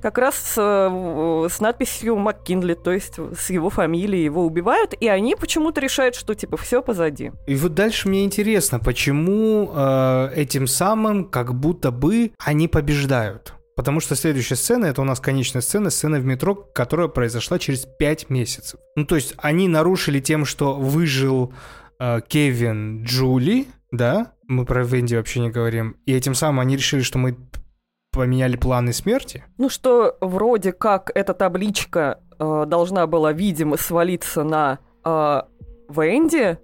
[0.00, 5.08] как раз с, э, с надписью МакКинли, то есть с его фамилией его убивают, и
[5.08, 7.32] они почему-то решают, что типа все позади.
[7.46, 13.54] И вот дальше мне интересно, почему э, этим самым как будто бы они побеждают.
[13.76, 17.86] Потому что следующая сцена, это у нас конечная сцена, сцена в метро, которая произошла через
[17.86, 18.78] 5 месяцев.
[18.94, 21.54] Ну, то есть они нарушили тем, что выжил
[21.98, 27.02] э, Кевин Джули, да, мы про Венди вообще не говорим, и этим самым они решили,
[27.02, 27.36] что мы
[28.10, 29.44] поменяли планы смерти?
[29.58, 35.42] Ну что, вроде как эта табличка э, должна была, видимо, свалиться на э,
[35.88, 36.58] Венди,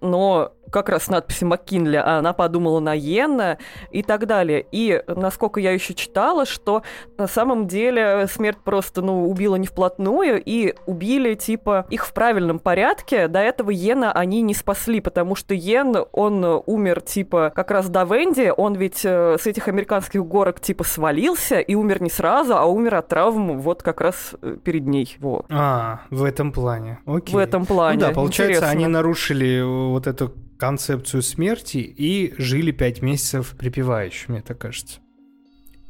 [0.00, 3.58] но как раз надписи МакКинли, а она подумала на Йена
[3.90, 4.66] и так далее.
[4.72, 6.82] И насколько я еще читала, что
[7.18, 12.58] на самом деле смерть просто, ну, убила не вплотную, и убили, типа, их в правильном
[12.58, 13.28] порядке.
[13.28, 18.04] До этого Йена они не спасли, потому что Йен, он умер, типа, как раз до
[18.04, 22.64] Венди, он ведь э, с этих американских горок, типа, свалился и умер не сразу, а
[22.64, 25.16] умер от травм вот как раз э, перед ней.
[25.20, 25.46] Вот.
[25.50, 26.98] А, в этом плане.
[27.06, 27.34] Окей.
[27.34, 27.98] В этом плане.
[27.98, 28.70] Ну да, получается, Интересно.
[28.70, 30.32] они нарушили вот эту
[30.62, 35.00] концепцию смерти и жили пять месяцев припеваючи, мне так кажется.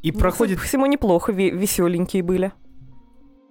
[0.01, 0.57] И ну, проходит...
[0.57, 2.53] По всему неплохо, веселенькие были.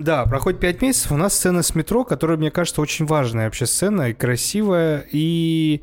[0.01, 3.67] Да, проходит пять месяцев, у нас сцена с метро, которая, мне кажется, очень важная вообще
[3.67, 5.83] сцена, и красивая, и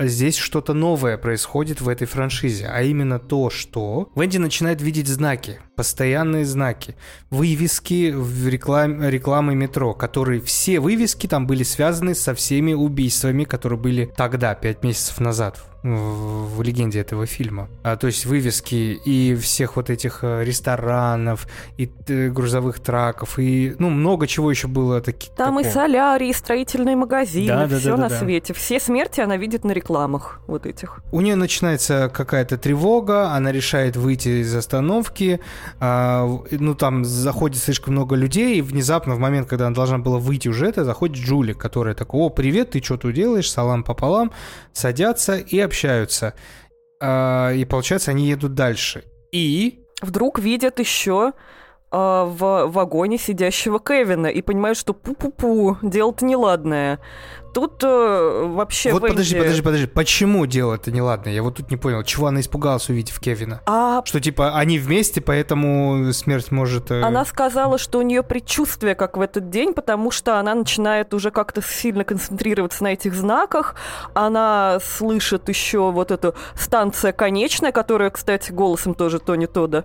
[0.00, 5.60] здесь что-то новое происходит в этой франшизе, а именно то, что Венди начинает видеть знаки,
[5.76, 6.96] постоянные знаки,
[7.30, 13.78] вывески в рекламе, рекламы метро, которые все вывески там были связаны со всеми убийствами, которые
[13.78, 17.68] были тогда, пять месяцев назад в, в легенде этого фильма.
[17.82, 21.46] А, то есть вывески и всех вот этих э, ресторанов,
[21.76, 25.60] и э, грузовых траков, и ну много чего еще было таки, Там такого.
[25.60, 28.18] и солярий, и строительные магазины, да, да, все да, да, на да.
[28.18, 28.54] свете.
[28.54, 31.00] Все смерти она видит на рекламах вот этих.
[31.12, 35.40] У нее начинается какая-то тревога, она решает выйти из остановки,
[35.80, 40.48] ну там заходит слишком много людей, и внезапно в момент, когда она должна была выйти
[40.48, 44.32] уже, это заходит Джули, которая такая, о, привет, ты что тут делаешь, салам пополам,
[44.72, 46.34] садятся и общаются.
[47.00, 49.04] А, и получается, они едут дальше.
[49.32, 49.82] И...
[50.02, 51.32] Вдруг видят еще а,
[51.96, 56.98] в вагоне сидящего Кевина и понимают, что пу-пу-пу, дело-то неладное.
[57.56, 59.12] Тут э, вообще Вот Венди...
[59.14, 59.86] подожди, подожди, подожди.
[59.86, 61.32] Почему дело это неладное?
[61.32, 62.02] Я вот тут не понял.
[62.02, 63.62] Чего она испугалась, увидев Кевина?
[63.64, 64.02] А...
[64.04, 66.90] Что типа они вместе, поэтому смерть может...
[66.90, 67.00] Э...
[67.00, 71.30] Она сказала, что у нее предчувствие, как в этот день, потому что она начинает уже
[71.30, 73.74] как-то сильно концентрироваться на этих знаках.
[74.12, 79.84] Она слышит еще вот эту станция конечная, которая, кстати, голосом тоже Тони Тода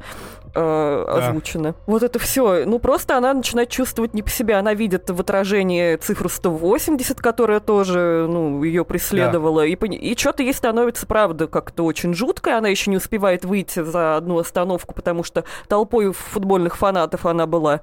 [0.53, 1.71] э, озвучено.
[1.71, 1.75] Да.
[1.85, 2.65] Вот это все.
[2.65, 4.55] Ну, просто она начинает чувствовать не по себе.
[4.55, 9.65] Она видит в отражении цифру 180, которая тоже, ну, ее преследовала.
[9.65, 12.57] И, пони- и что-то ей становится, правда, как-то очень жутко.
[12.57, 17.81] Она еще не успевает выйти за одну остановку, потому что толпой футбольных фанатов она была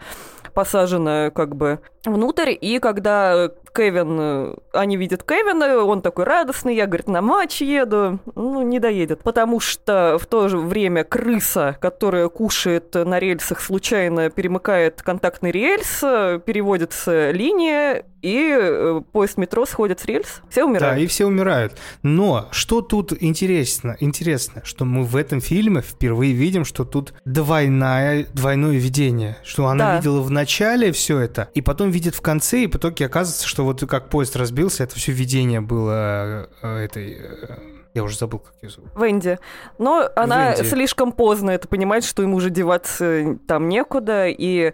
[0.54, 6.86] посажена как бы внутрь, и когда Кевин, э, они видят Кевина, он такой радостный, я,
[6.86, 12.28] говорит, на матч еду, ну, не доедет, потому что в то же время крыса, которая
[12.28, 20.00] кушает на рельсах, случайно перемыкает контактный рельс, э, переводится линия, и э, поезд метро сходит
[20.00, 20.96] с рельс, все умирают.
[20.96, 21.74] Да, и все умирают.
[22.02, 23.96] Но что тут интересно?
[24.00, 29.36] Интересно, что мы в этом фильме впервые видим, что тут двойное, двойное видение.
[29.44, 29.96] Что она Да.
[29.98, 33.64] видела в начале все это, и потом видит в конце, и в итоге оказывается, что
[33.68, 37.16] вот как поезд разбился, это все видение было э, этой...
[37.20, 37.58] э,
[37.94, 38.90] Я уже забыл, как ее зовут.
[38.96, 39.38] Венди.
[39.78, 40.68] Но она Венди.
[40.68, 44.72] слишком поздно это понимает, что ему уже деваться там некуда, и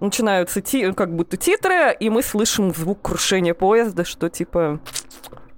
[0.00, 4.80] начинаются ти- как будто титры, и мы слышим звук крушения поезда, что типа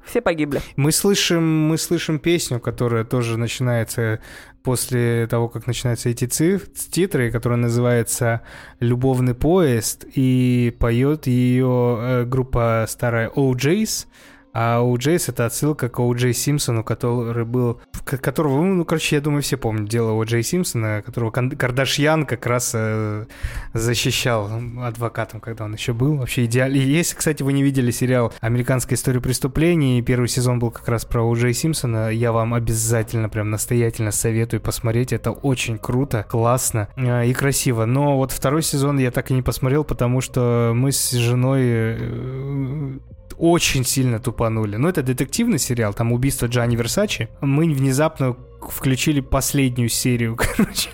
[0.04, 0.60] все погибли.
[0.76, 4.20] Мы слышим, мы слышим песню, которая тоже начинается
[4.62, 8.42] после того, как начинаются эти титры, которая называется
[8.78, 14.06] «Любовный поезд», и поет ее э, группа старая OJ's,
[14.52, 19.56] а OJ's это отсылка к О'Джей Симпсону, который был, которого, ну, короче, я думаю, все
[19.56, 23.26] помнят дело О'Джей Симпсона, которого Кардашьян как раз э,
[23.74, 24.50] защищал
[24.82, 26.16] адвокатом, когда он еще был.
[26.16, 26.76] Вообще идеально.
[26.76, 31.22] Если, кстати, вы не видели сериал «Американская история преступлений», первый сезон был как раз про
[31.22, 35.12] О'Джей Симпсона, я вам обязательно, прям настоятельно советую посмотреть.
[35.12, 37.84] Это очень круто, классно э, и красиво.
[37.84, 42.98] Но вот второй сезон я так и не посмотрел, потому что мы с женой э,
[43.40, 44.76] очень сильно тупанули.
[44.76, 47.30] Ну, это детективный сериал, там убийство Джани Версачи.
[47.40, 50.90] Мы внезапно включили последнюю серию, короче.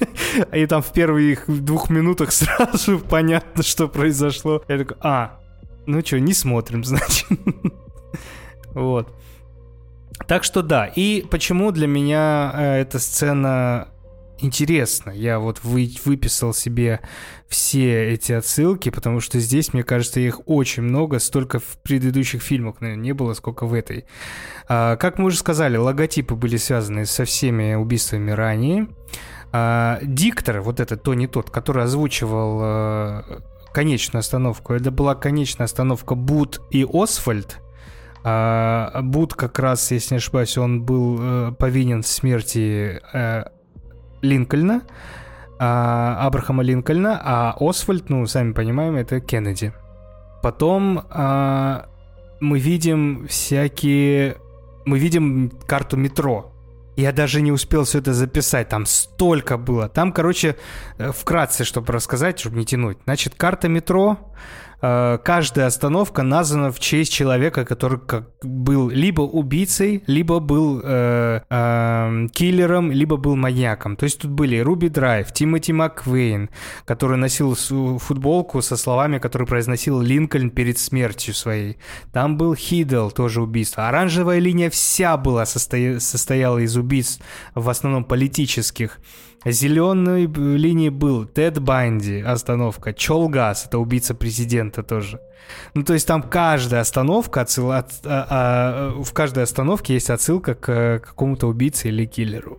[0.52, 4.62] И там в первых двух минутах сразу понятно, что произошло.
[4.68, 5.40] Я такой, а,
[5.86, 7.26] ну что, не смотрим, значит.
[8.74, 9.12] Вот.
[10.28, 13.88] Так что да, и почему для меня э, эта сцена
[14.40, 15.10] интересна?
[15.10, 17.00] Я вот вы, выписал себе
[17.48, 22.80] все эти отсылки, потому что здесь, мне кажется, их очень много, столько в предыдущих фильмах,
[22.80, 24.06] наверное, не было, сколько в этой.
[24.68, 28.88] А, как мы уже сказали, логотипы были связаны со всеми убийствами ранее.
[29.52, 33.22] А, диктор, вот этот Тони тот, который озвучивал э,
[33.72, 37.60] конечную остановку, это была конечная остановка Бут и Освальд.
[38.28, 43.44] А, Бут как раз, если не ошибаюсь, он был э, повинен в смерти э,
[44.26, 44.82] Линкольна,
[45.58, 49.72] а, Абрахама Линкольна, а Освальд, ну, сами понимаем, это Кеннеди.
[50.42, 51.86] Потом а,
[52.40, 54.36] мы видим всякие...
[54.84, 56.52] Мы видим карту метро.
[56.96, 59.88] Я даже не успел все это записать, там столько было.
[59.88, 60.56] Там, короче,
[60.96, 62.98] э, вкратце, чтобы рассказать, чтобы не тянуть.
[63.04, 64.32] Значит, карта метро,
[64.80, 72.26] каждая остановка названа в честь человека, который как был либо убийцей, либо был э, э,
[72.32, 73.96] киллером, либо был маньяком.
[73.96, 76.50] То есть тут были Руби Драйв, Тимоти Маквейн,
[76.84, 81.78] который носил футболку со словами, которые произносил Линкольн перед смертью своей.
[82.12, 83.88] Там был Хидл, тоже убийство.
[83.88, 87.22] Оранжевая линия вся была состоя- состояла из убийств,
[87.54, 88.98] в основном политических.
[89.44, 92.92] Зеленой линии был Тед Банди, остановка.
[92.92, 95.20] Чолгас, это убийца президента тоже.
[95.74, 100.54] Ну, то есть там каждая остановка, отсыл- от- а- а, в каждой остановке есть отсылка
[100.54, 102.58] к какому-то убийце или киллеру.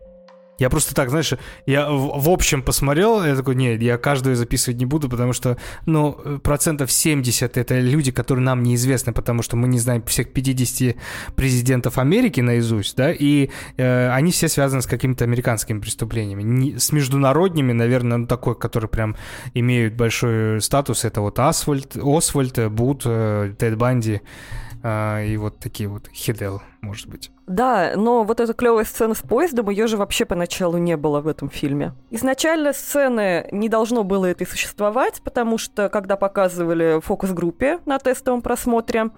[0.60, 1.34] Я просто так, знаешь,
[1.66, 5.58] я в, в общем посмотрел, я такой, нет, я каждую записывать не буду, потому что,
[5.86, 10.96] ну, процентов 70 это люди, которые нам неизвестны, потому что мы не знаем всех 50
[11.36, 16.44] президентов Америки наизусть, да, и э, они все связаны с какими-то американскими преступлениями.
[16.44, 19.16] Не- с международными, наверное, ну, такой, который прям
[19.54, 24.22] имеют большой статус, это вот Асфальт, Освальд, Бут, э, Тед Банди
[24.84, 27.32] э, и вот такие вот Хидел, может быть.
[27.48, 31.28] Да, но вот эта клевая сцена с поездом, ее же вообще поначалу не было в
[31.28, 31.94] этом фильме.
[32.12, 38.42] Изначально сцены не должно было это и существовать, потому что когда показывали фокус-группе на тестовом
[38.42, 39.12] просмотре,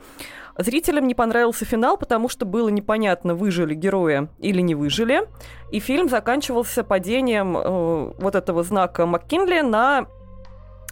[0.58, 5.22] зрителям не понравился финал, потому что было непонятно, выжили герои или не выжили.
[5.72, 10.08] И фильм заканчивался падением э, вот этого знака МакКинли на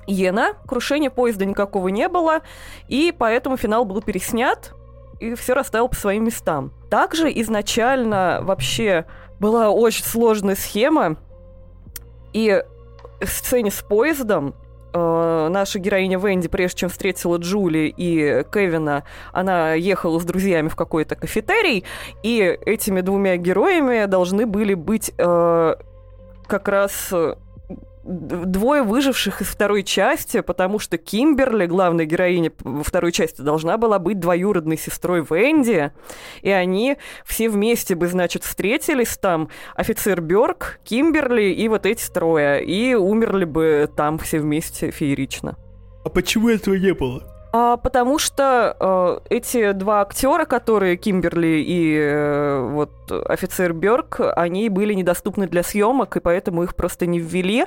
[0.08, 0.54] Йена.
[0.68, 2.42] Крушения поезда никакого не было,
[2.88, 4.74] и поэтому финал был переснят,
[5.20, 6.72] и все расставил по своим местам.
[6.90, 9.06] Также изначально вообще
[9.40, 11.18] была очень сложная схема,
[12.34, 12.64] и
[13.20, 14.54] в сцене с поездом
[14.94, 19.04] э, наша героиня Венди, прежде чем встретила Джули и Кевина,
[19.34, 21.84] она ехала с друзьями в какой-то кафетерий,
[22.24, 25.76] и этими двумя героями должны были быть э,
[26.48, 27.36] как раз э,
[28.08, 34.00] двое выживших из второй части, потому что Кимберли, главная героиня во второй части, должна была
[34.00, 35.92] быть двоюродной сестрой Венди,
[36.42, 42.64] и они все вместе бы, значит, встретились там, офицер Бёрк, Кимберли и вот эти трое,
[42.64, 45.58] и умерли бы там все вместе феерично.
[46.06, 47.37] А почему этого не было?
[47.60, 54.70] А, потому что э, эти два актера, которые Кимберли и э, вот офицер Бёрк, они
[54.70, 57.66] были недоступны для съемок, и поэтому их просто не ввели.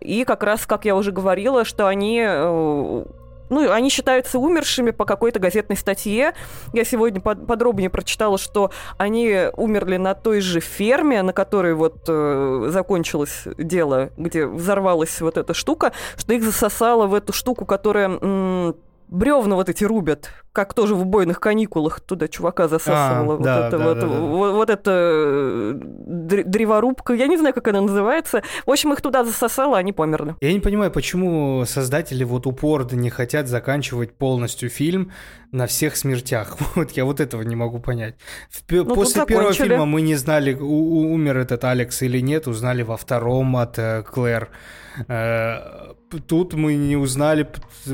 [0.00, 3.04] И как раз, как я уже говорила, что они э,
[3.50, 6.34] ну, они считаются умершими по какой-то газетной статье.
[6.72, 12.04] Я сегодня под, подробнее прочитала, что они умерли на той же ферме, на которой вот
[12.06, 18.74] э, закончилось дело, где взорвалась вот эта штука, что их засосало в эту штуку, которая...
[19.14, 23.34] бревна вот эти рубят, как тоже в убойных каникулах туда чувака засасывало.
[23.34, 24.06] А, вот, да, это, да, вот, да, да.
[24.06, 25.72] Вот, вот это э,
[26.44, 28.42] древорубка, я не знаю, как она называется.
[28.66, 30.34] В общем, их туда засосало, они померли.
[30.40, 35.12] Я не понимаю, почему создатели вот упорно не хотят заканчивать полностью фильм
[35.52, 36.58] на всех смертях.
[36.74, 38.16] Вот я вот этого не могу понять.
[38.68, 43.56] Ну, После первого фильма мы не знали, умер этот Алекс или нет, узнали во втором
[43.56, 44.50] от э, Клэр.
[45.08, 45.92] Э,
[46.26, 47.48] тут мы не узнали,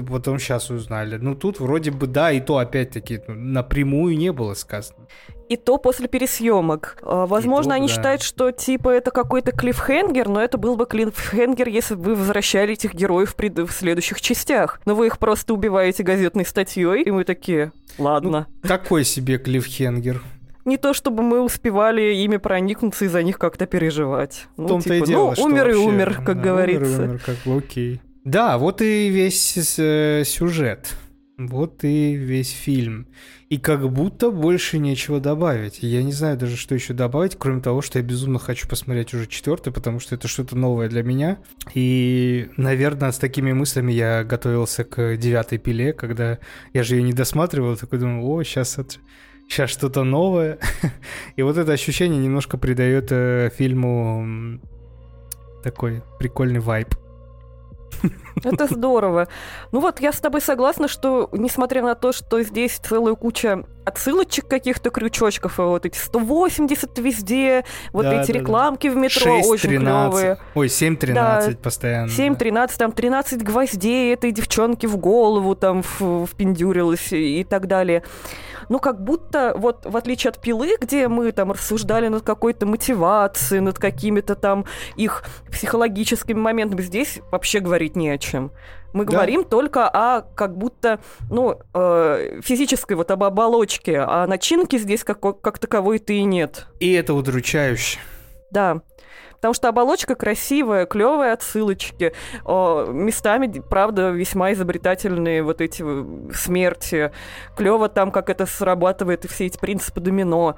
[0.08, 1.16] потом сейчас узнали.
[1.16, 5.06] Ну, тут вроде бы да, и то опять-таки ну, напрямую не было сказано.
[5.48, 6.98] И то после пересъемок.
[7.02, 7.94] А, возможно, то, они да.
[7.94, 12.74] считают, что типа это какой-то клиффхенгер, но это был бы клиффхенгер, если бы вы возвращали
[12.74, 14.80] этих героев в следующих частях.
[14.84, 18.46] Но вы их просто убиваете газетной статьей, и мы такие, ладно.
[18.62, 20.22] Ну, такой себе клиффхенгер.
[20.70, 24.46] Не то чтобы мы успевали ими проникнуться и за них как-то переживать.
[24.56, 26.84] Ну, том-то типа, и дело, ну, умер и умер, как да, говорится.
[26.84, 28.00] Умер и умер, как бы окей.
[28.22, 30.94] Да, вот и весь э, сюжет.
[31.38, 33.08] Вот и весь фильм.
[33.48, 35.82] И как будто больше нечего добавить.
[35.82, 39.26] Я не знаю даже, что еще добавить, кроме того, что я безумно хочу посмотреть уже
[39.26, 41.38] четвертый, потому что это что-то новое для меня.
[41.74, 46.38] И, наверное, с такими мыслями я готовился к девятой пиле, когда
[46.72, 48.98] я же ее не досматривал, такой думал, о, сейчас это
[49.50, 50.58] сейчас что-то новое.
[51.36, 54.60] И вот это ощущение немножко придает э, фильму
[55.62, 56.94] такой прикольный вайб.
[58.44, 59.28] Это здорово.
[59.72, 64.46] Ну вот, я с тобой согласна, что, несмотря на то, что здесь целая куча отсылочек
[64.46, 68.94] каких-то крючочков, и вот эти 180 везде, вот да, эти да, рекламки да.
[68.94, 70.10] в метро 6, очень 13.
[70.12, 70.38] клевые.
[70.54, 72.08] Ой, 7-13 да, постоянно.
[72.08, 78.04] 7-13, там 13 гвоздей этой девчонки в голову там впендюрилось и так далее
[78.70, 83.60] ну, как будто, вот в отличие от пилы, где мы там рассуждали над какой-то мотивацией,
[83.60, 84.64] над какими-то там
[84.94, 88.52] их психологическими моментами, здесь вообще говорить не о чем.
[88.92, 89.12] Мы да.
[89.12, 91.00] говорим только о как будто,
[91.30, 96.66] ну, э, физической вот об оболочке, а начинки здесь как, как таковой-то и нет.
[96.78, 97.98] И это удручающе.
[98.52, 98.82] Да.
[99.40, 102.12] Потому что оболочка красивая, клевые отсылочки,
[102.44, 107.10] местами, правда, весьма изобретательные вот эти э, смерти.
[107.56, 110.56] Клево там, как это срабатывает, и все эти принципы домино.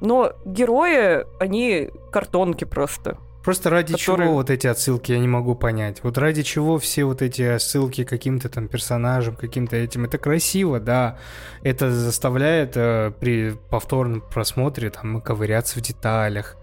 [0.00, 3.16] Но герои, они картонки просто.
[3.44, 4.26] Просто ради которые...
[4.26, 6.02] чего вот эти отсылки, я не могу понять.
[6.02, 10.04] Вот ради чего все вот эти отсылки к каким-то там персонажам, каким-то этим.
[10.04, 11.16] Это красиво, да.
[11.62, 16.56] Это заставляет э, при повторном просмотре там ковыряться в деталях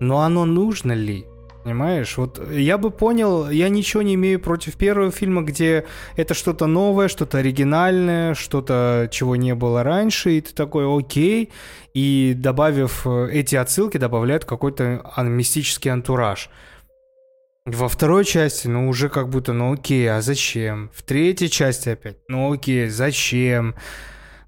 [0.00, 1.26] но оно нужно ли?
[1.64, 6.66] Понимаешь, вот я бы понял, я ничего не имею против первого фильма, где это что-то
[6.66, 11.52] новое, что-то оригинальное, что-то, чего не было раньше, и ты такой, окей,
[11.94, 16.50] и добавив э, эти отсылки, добавляют какой-то мистический антураж.
[17.64, 20.90] Во второй части, ну, уже как будто, ну, окей, а зачем?
[20.92, 23.76] В третьей части опять, ну, окей, зачем?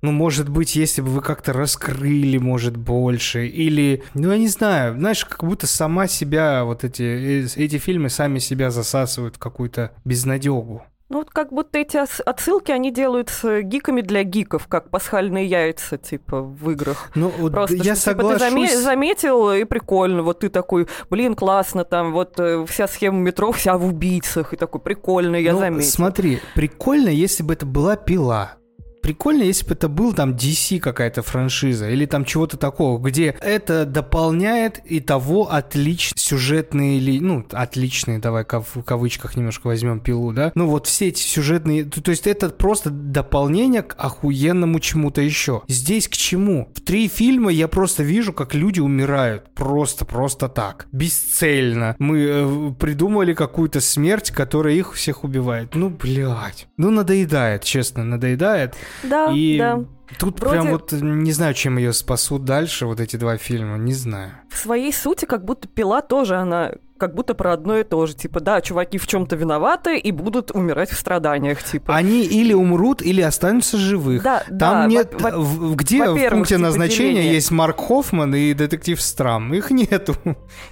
[0.04, 4.98] Ну, может быть, если бы вы как-то раскрыли, может, больше, или, ну, я не знаю,
[4.98, 10.82] знаешь, как будто сама себя, вот эти, эти фильмы сами себя засасывают в какую-то безнадегу.
[11.08, 15.96] Ну, вот как будто эти отсылки, они делают с гиками для гиков, как пасхальные яйца,
[15.96, 17.10] типа, в играх.
[17.14, 18.42] Ну, вот Просто, я что, соглашусь.
[18.50, 23.20] Типа, ты заметил, и прикольно, вот ты такой, блин, классно, там, вот э, вся схема
[23.20, 25.90] метро, вся в убийцах, и такой, прикольно, я ну, заметил.
[25.90, 28.58] смотри, прикольно, если бы это была пила
[29.04, 33.84] прикольно, если бы это был там DC какая-то франшиза или там чего-то такого, где это
[33.84, 40.52] дополняет и того отличные сюжетные, ли, ну, отличные, давай в кавычках немножко возьмем пилу, да,
[40.54, 45.62] ну вот все эти сюжетные, то, то есть это просто дополнение к охуенному чему-то еще.
[45.68, 46.72] Здесь к чему?
[46.74, 49.52] В три фильма я просто вижу, как люди умирают.
[49.54, 50.86] Просто, просто так.
[50.92, 51.94] Бесцельно.
[51.98, 55.74] Мы э, придумали какую-то смерть, которая их всех убивает.
[55.74, 56.68] Ну, блядь.
[56.78, 58.74] Ну, надоедает, честно, надоедает.
[59.02, 59.84] Да, и да.
[60.18, 60.60] Тут Вроде...
[60.60, 64.32] прям вот не знаю, чем ее спасут дальше, вот эти два фильма, не знаю.
[64.50, 68.14] В своей сути, как будто пила тоже, она как будто про одно и то же.
[68.14, 71.94] Типа, да, чуваки в чем-то виноваты и будут умирать в страданиях, типа.
[71.96, 74.22] Они или умрут, или останутся живых.
[74.22, 75.20] Да, Там да, нет...
[75.20, 77.34] во- в- где в пункте типа, назначения деление.
[77.34, 79.52] есть Марк Хоффман и детектив Страм?
[79.54, 80.14] Их нету.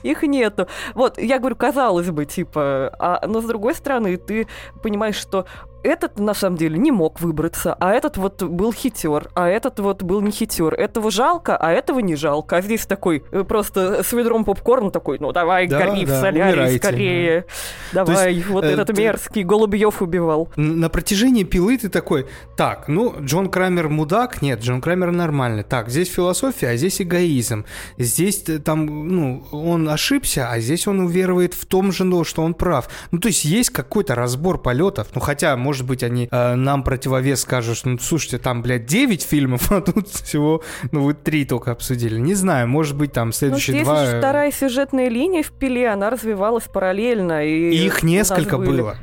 [0.02, 0.68] Их нету.
[0.94, 4.46] Вот, я говорю, казалось бы, типа, а, но с другой стороны, ты
[4.82, 5.46] понимаешь, что
[5.82, 10.02] этот на самом деле не мог выбраться, а этот вот был хитер, а этот вот
[10.02, 10.74] был не хитер.
[10.74, 12.56] Этого жалко, а этого не жалко.
[12.56, 16.20] А здесь такой э, просто с ведром попкорна такой, ну давай, Да, гори в да,
[16.20, 17.44] солярий умирайте, скорее.
[17.92, 20.48] Давай, есть, вот э, этот ты- мерзкий Голубьев убивал.
[20.56, 22.26] На протяжении пилы ты такой,
[22.56, 24.42] так, ну, Джон Крамер мудак?
[24.42, 25.62] Нет, Джон Крамер нормальный.
[25.62, 27.64] Так, здесь философия, а здесь эгоизм.
[27.98, 32.42] Здесь э, там, ну, он ошибся, а здесь он уверует в том же, ну, что
[32.42, 32.88] он прав.
[33.10, 35.08] Ну, то есть есть какой-то разбор полетов.
[35.14, 39.22] Ну, хотя, может быть, они э, нам противовес скажут, что, ну, слушайте, там, блядь, 9
[39.22, 42.18] фильмов, а тут всего, ну, вы три только обсудили.
[42.18, 44.04] Не знаю, может быть, там Ну, следующие здесь два...
[44.04, 47.44] же э, вторая сюжетная линия в пиле, она развивалась параллельно.
[47.46, 48.96] И их несколько были- было.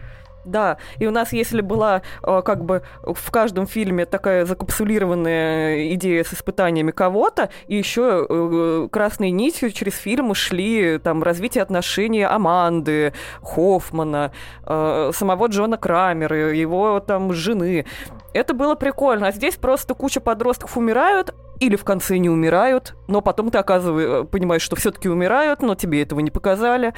[0.49, 6.23] Да, и у нас, если была э, как бы в каждом фильме такая закапсулированная идея
[6.23, 13.13] с испытаниями кого-то, и еще э, красной нитью через фильмы шли там развитие отношений Аманды,
[13.43, 14.31] Хоффмана,
[14.65, 17.85] э, самого Джона Крамера, его там жены.
[18.33, 19.27] Это было прикольно.
[19.27, 24.27] А здесь просто куча подростков умирают, или в конце не умирают, но потом ты оказываешь,
[24.29, 26.93] понимаешь, что все-таки умирают, но тебе этого не показали.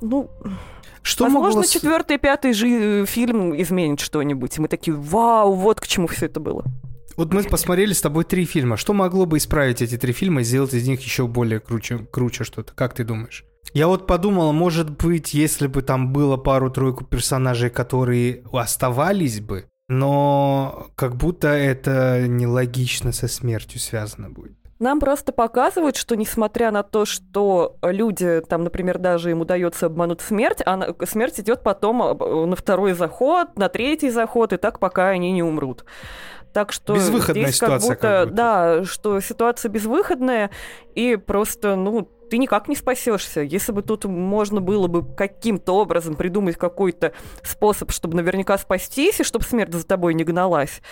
[0.00, 0.30] Ну,
[1.08, 4.58] Что Возможно, могло четвертый, пятый жи- фильм изменит что-нибудь.
[4.58, 6.62] И мы такие, вау, вот к чему все это было.
[7.16, 8.76] Вот мы посмотрели с тобой три фильма.
[8.76, 12.44] Что могло бы исправить эти три фильма и сделать из них еще более круче, круче
[12.44, 12.74] что-то?
[12.74, 13.46] Как ты думаешь?
[13.72, 20.88] Я вот подумал, может быть, если бы там было пару-тройку персонажей, которые оставались бы, но
[20.94, 24.57] как будто это нелогично со смертью связано будет.
[24.78, 30.20] Нам просто показывают, что несмотря на то, что люди, там, например, даже им удается обмануть
[30.20, 35.08] смерть, она, смерть идет потом э, на второй заход, на третий заход, и так пока
[35.08, 35.84] они не умрут.
[36.52, 38.34] Так что Безвыходная здесь ситуация как будто, как будто.
[38.36, 40.50] да, что ситуация безвыходная,
[40.94, 43.40] и просто, ну, ты никак не спасешься.
[43.40, 47.12] Если бы тут можно было бы каким-то образом придумать какой-то
[47.42, 50.82] способ, чтобы наверняка спастись, и чтобы смерть за тобой не гналась,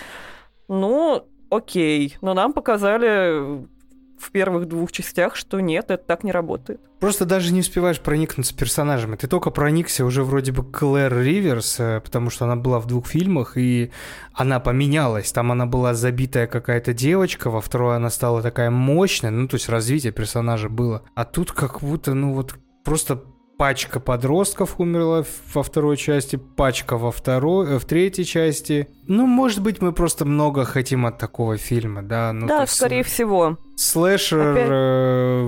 [0.66, 2.16] ну, окей.
[2.20, 3.66] Но нам показали
[4.18, 6.80] в первых двух частях, что нет, это так не работает.
[7.00, 9.16] Просто даже не успеваешь проникнуться персонажами.
[9.16, 13.06] Ты только проникся уже вроде бы Клэр Риверс, э, потому что она была в двух
[13.06, 13.90] фильмах, и
[14.32, 15.30] она поменялась.
[15.32, 19.68] Там она была забитая какая-то девочка, во второй она стала такая мощная, ну, то есть
[19.68, 21.02] развитие персонажа было.
[21.14, 22.54] А тут как будто, ну, вот
[22.84, 23.22] просто
[23.56, 28.88] пачка подростков умерла во второй части, пачка во второй, э, в третьей части.
[29.06, 32.32] Ну, может быть, мы просто много хотим от такого фильма, да?
[32.32, 33.58] Ну, да, есть, скорее всего.
[33.76, 35.42] Слэшер Опять- э,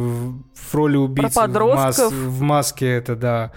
[0.55, 2.13] в роли убийцы в, подростков.
[2.13, 3.53] в маске это да,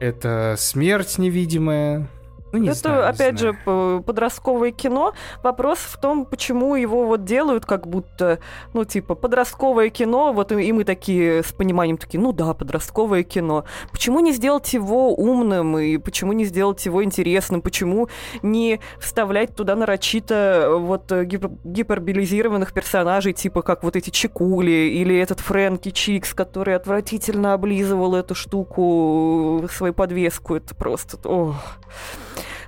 [0.00, 2.08] это смерть невидимая.
[2.52, 3.58] Ну, не это, знаю, опять знаю.
[3.64, 5.14] же, подростковое кино.
[5.42, 8.38] Вопрос в том, почему его вот делают как будто,
[8.74, 13.22] ну, типа, подростковое кино, вот и, и мы такие с пониманием такие, ну да, подростковое
[13.22, 13.64] кино.
[13.90, 18.08] Почему не сделать его умным, и почему не сделать его интересным, почему
[18.42, 24.70] не вставлять туда нарочито э, вот э, гипер- гиперболизированных персонажей, типа как вот эти Чекули
[24.70, 30.54] или этот Фрэнки Чикс, который отвратительно облизывал эту штуку, э, свою подвеску.
[30.54, 31.16] Это просто...
[31.28, 31.56] ох.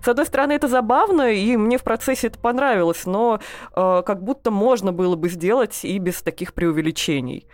[0.02, 3.40] С одной стороны, это забавно, и мне в процессе это понравилось, но
[3.74, 7.46] э, как будто можно было бы сделать и без таких преувеличений.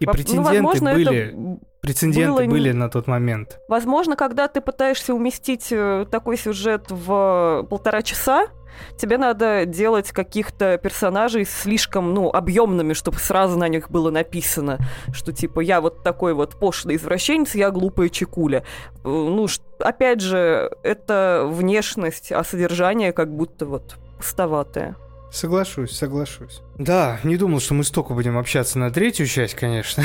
[0.00, 3.60] И Во- ну, претенденты возможно, это были, прецеденты было были на тот момент.
[3.68, 8.46] Возможно, когда ты пытаешься уместить э, такой сюжет в полтора часа,
[8.96, 14.78] тебе надо делать каких-то персонажей слишком, ну, объемными, чтобы сразу на них было написано,
[15.12, 18.64] что типа я вот такой вот пошлый извращенец, я глупая чекуля.
[19.04, 19.46] Э, Ну,
[19.78, 24.96] опять же, это внешность, а содержание как будто вот пустоватое.
[25.34, 26.62] Соглашусь, соглашусь.
[26.78, 30.04] Да, не думал, что мы столько будем общаться на третью часть, конечно.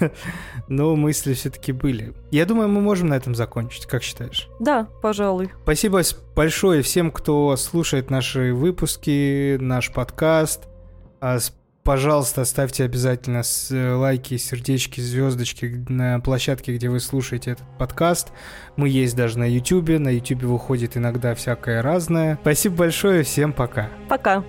[0.68, 2.14] Но мысли все-таки были.
[2.30, 3.86] Я думаю, мы можем на этом закончить.
[3.86, 4.48] Как считаешь?
[4.60, 5.50] Да, пожалуй.
[5.64, 6.02] Спасибо
[6.36, 10.68] большое всем, кто слушает наши выпуски, наш подкаст.
[11.20, 11.38] А,
[11.82, 13.42] Пожалуйста, ставьте обязательно
[13.96, 18.28] лайки, сердечки, звездочки на площадке, где вы слушаете этот подкаст.
[18.76, 19.88] Мы есть даже на YouTube.
[19.98, 22.38] На YouTube выходит иногда всякое разное.
[22.42, 23.88] Спасибо большое, всем пока.
[24.08, 24.44] Пока.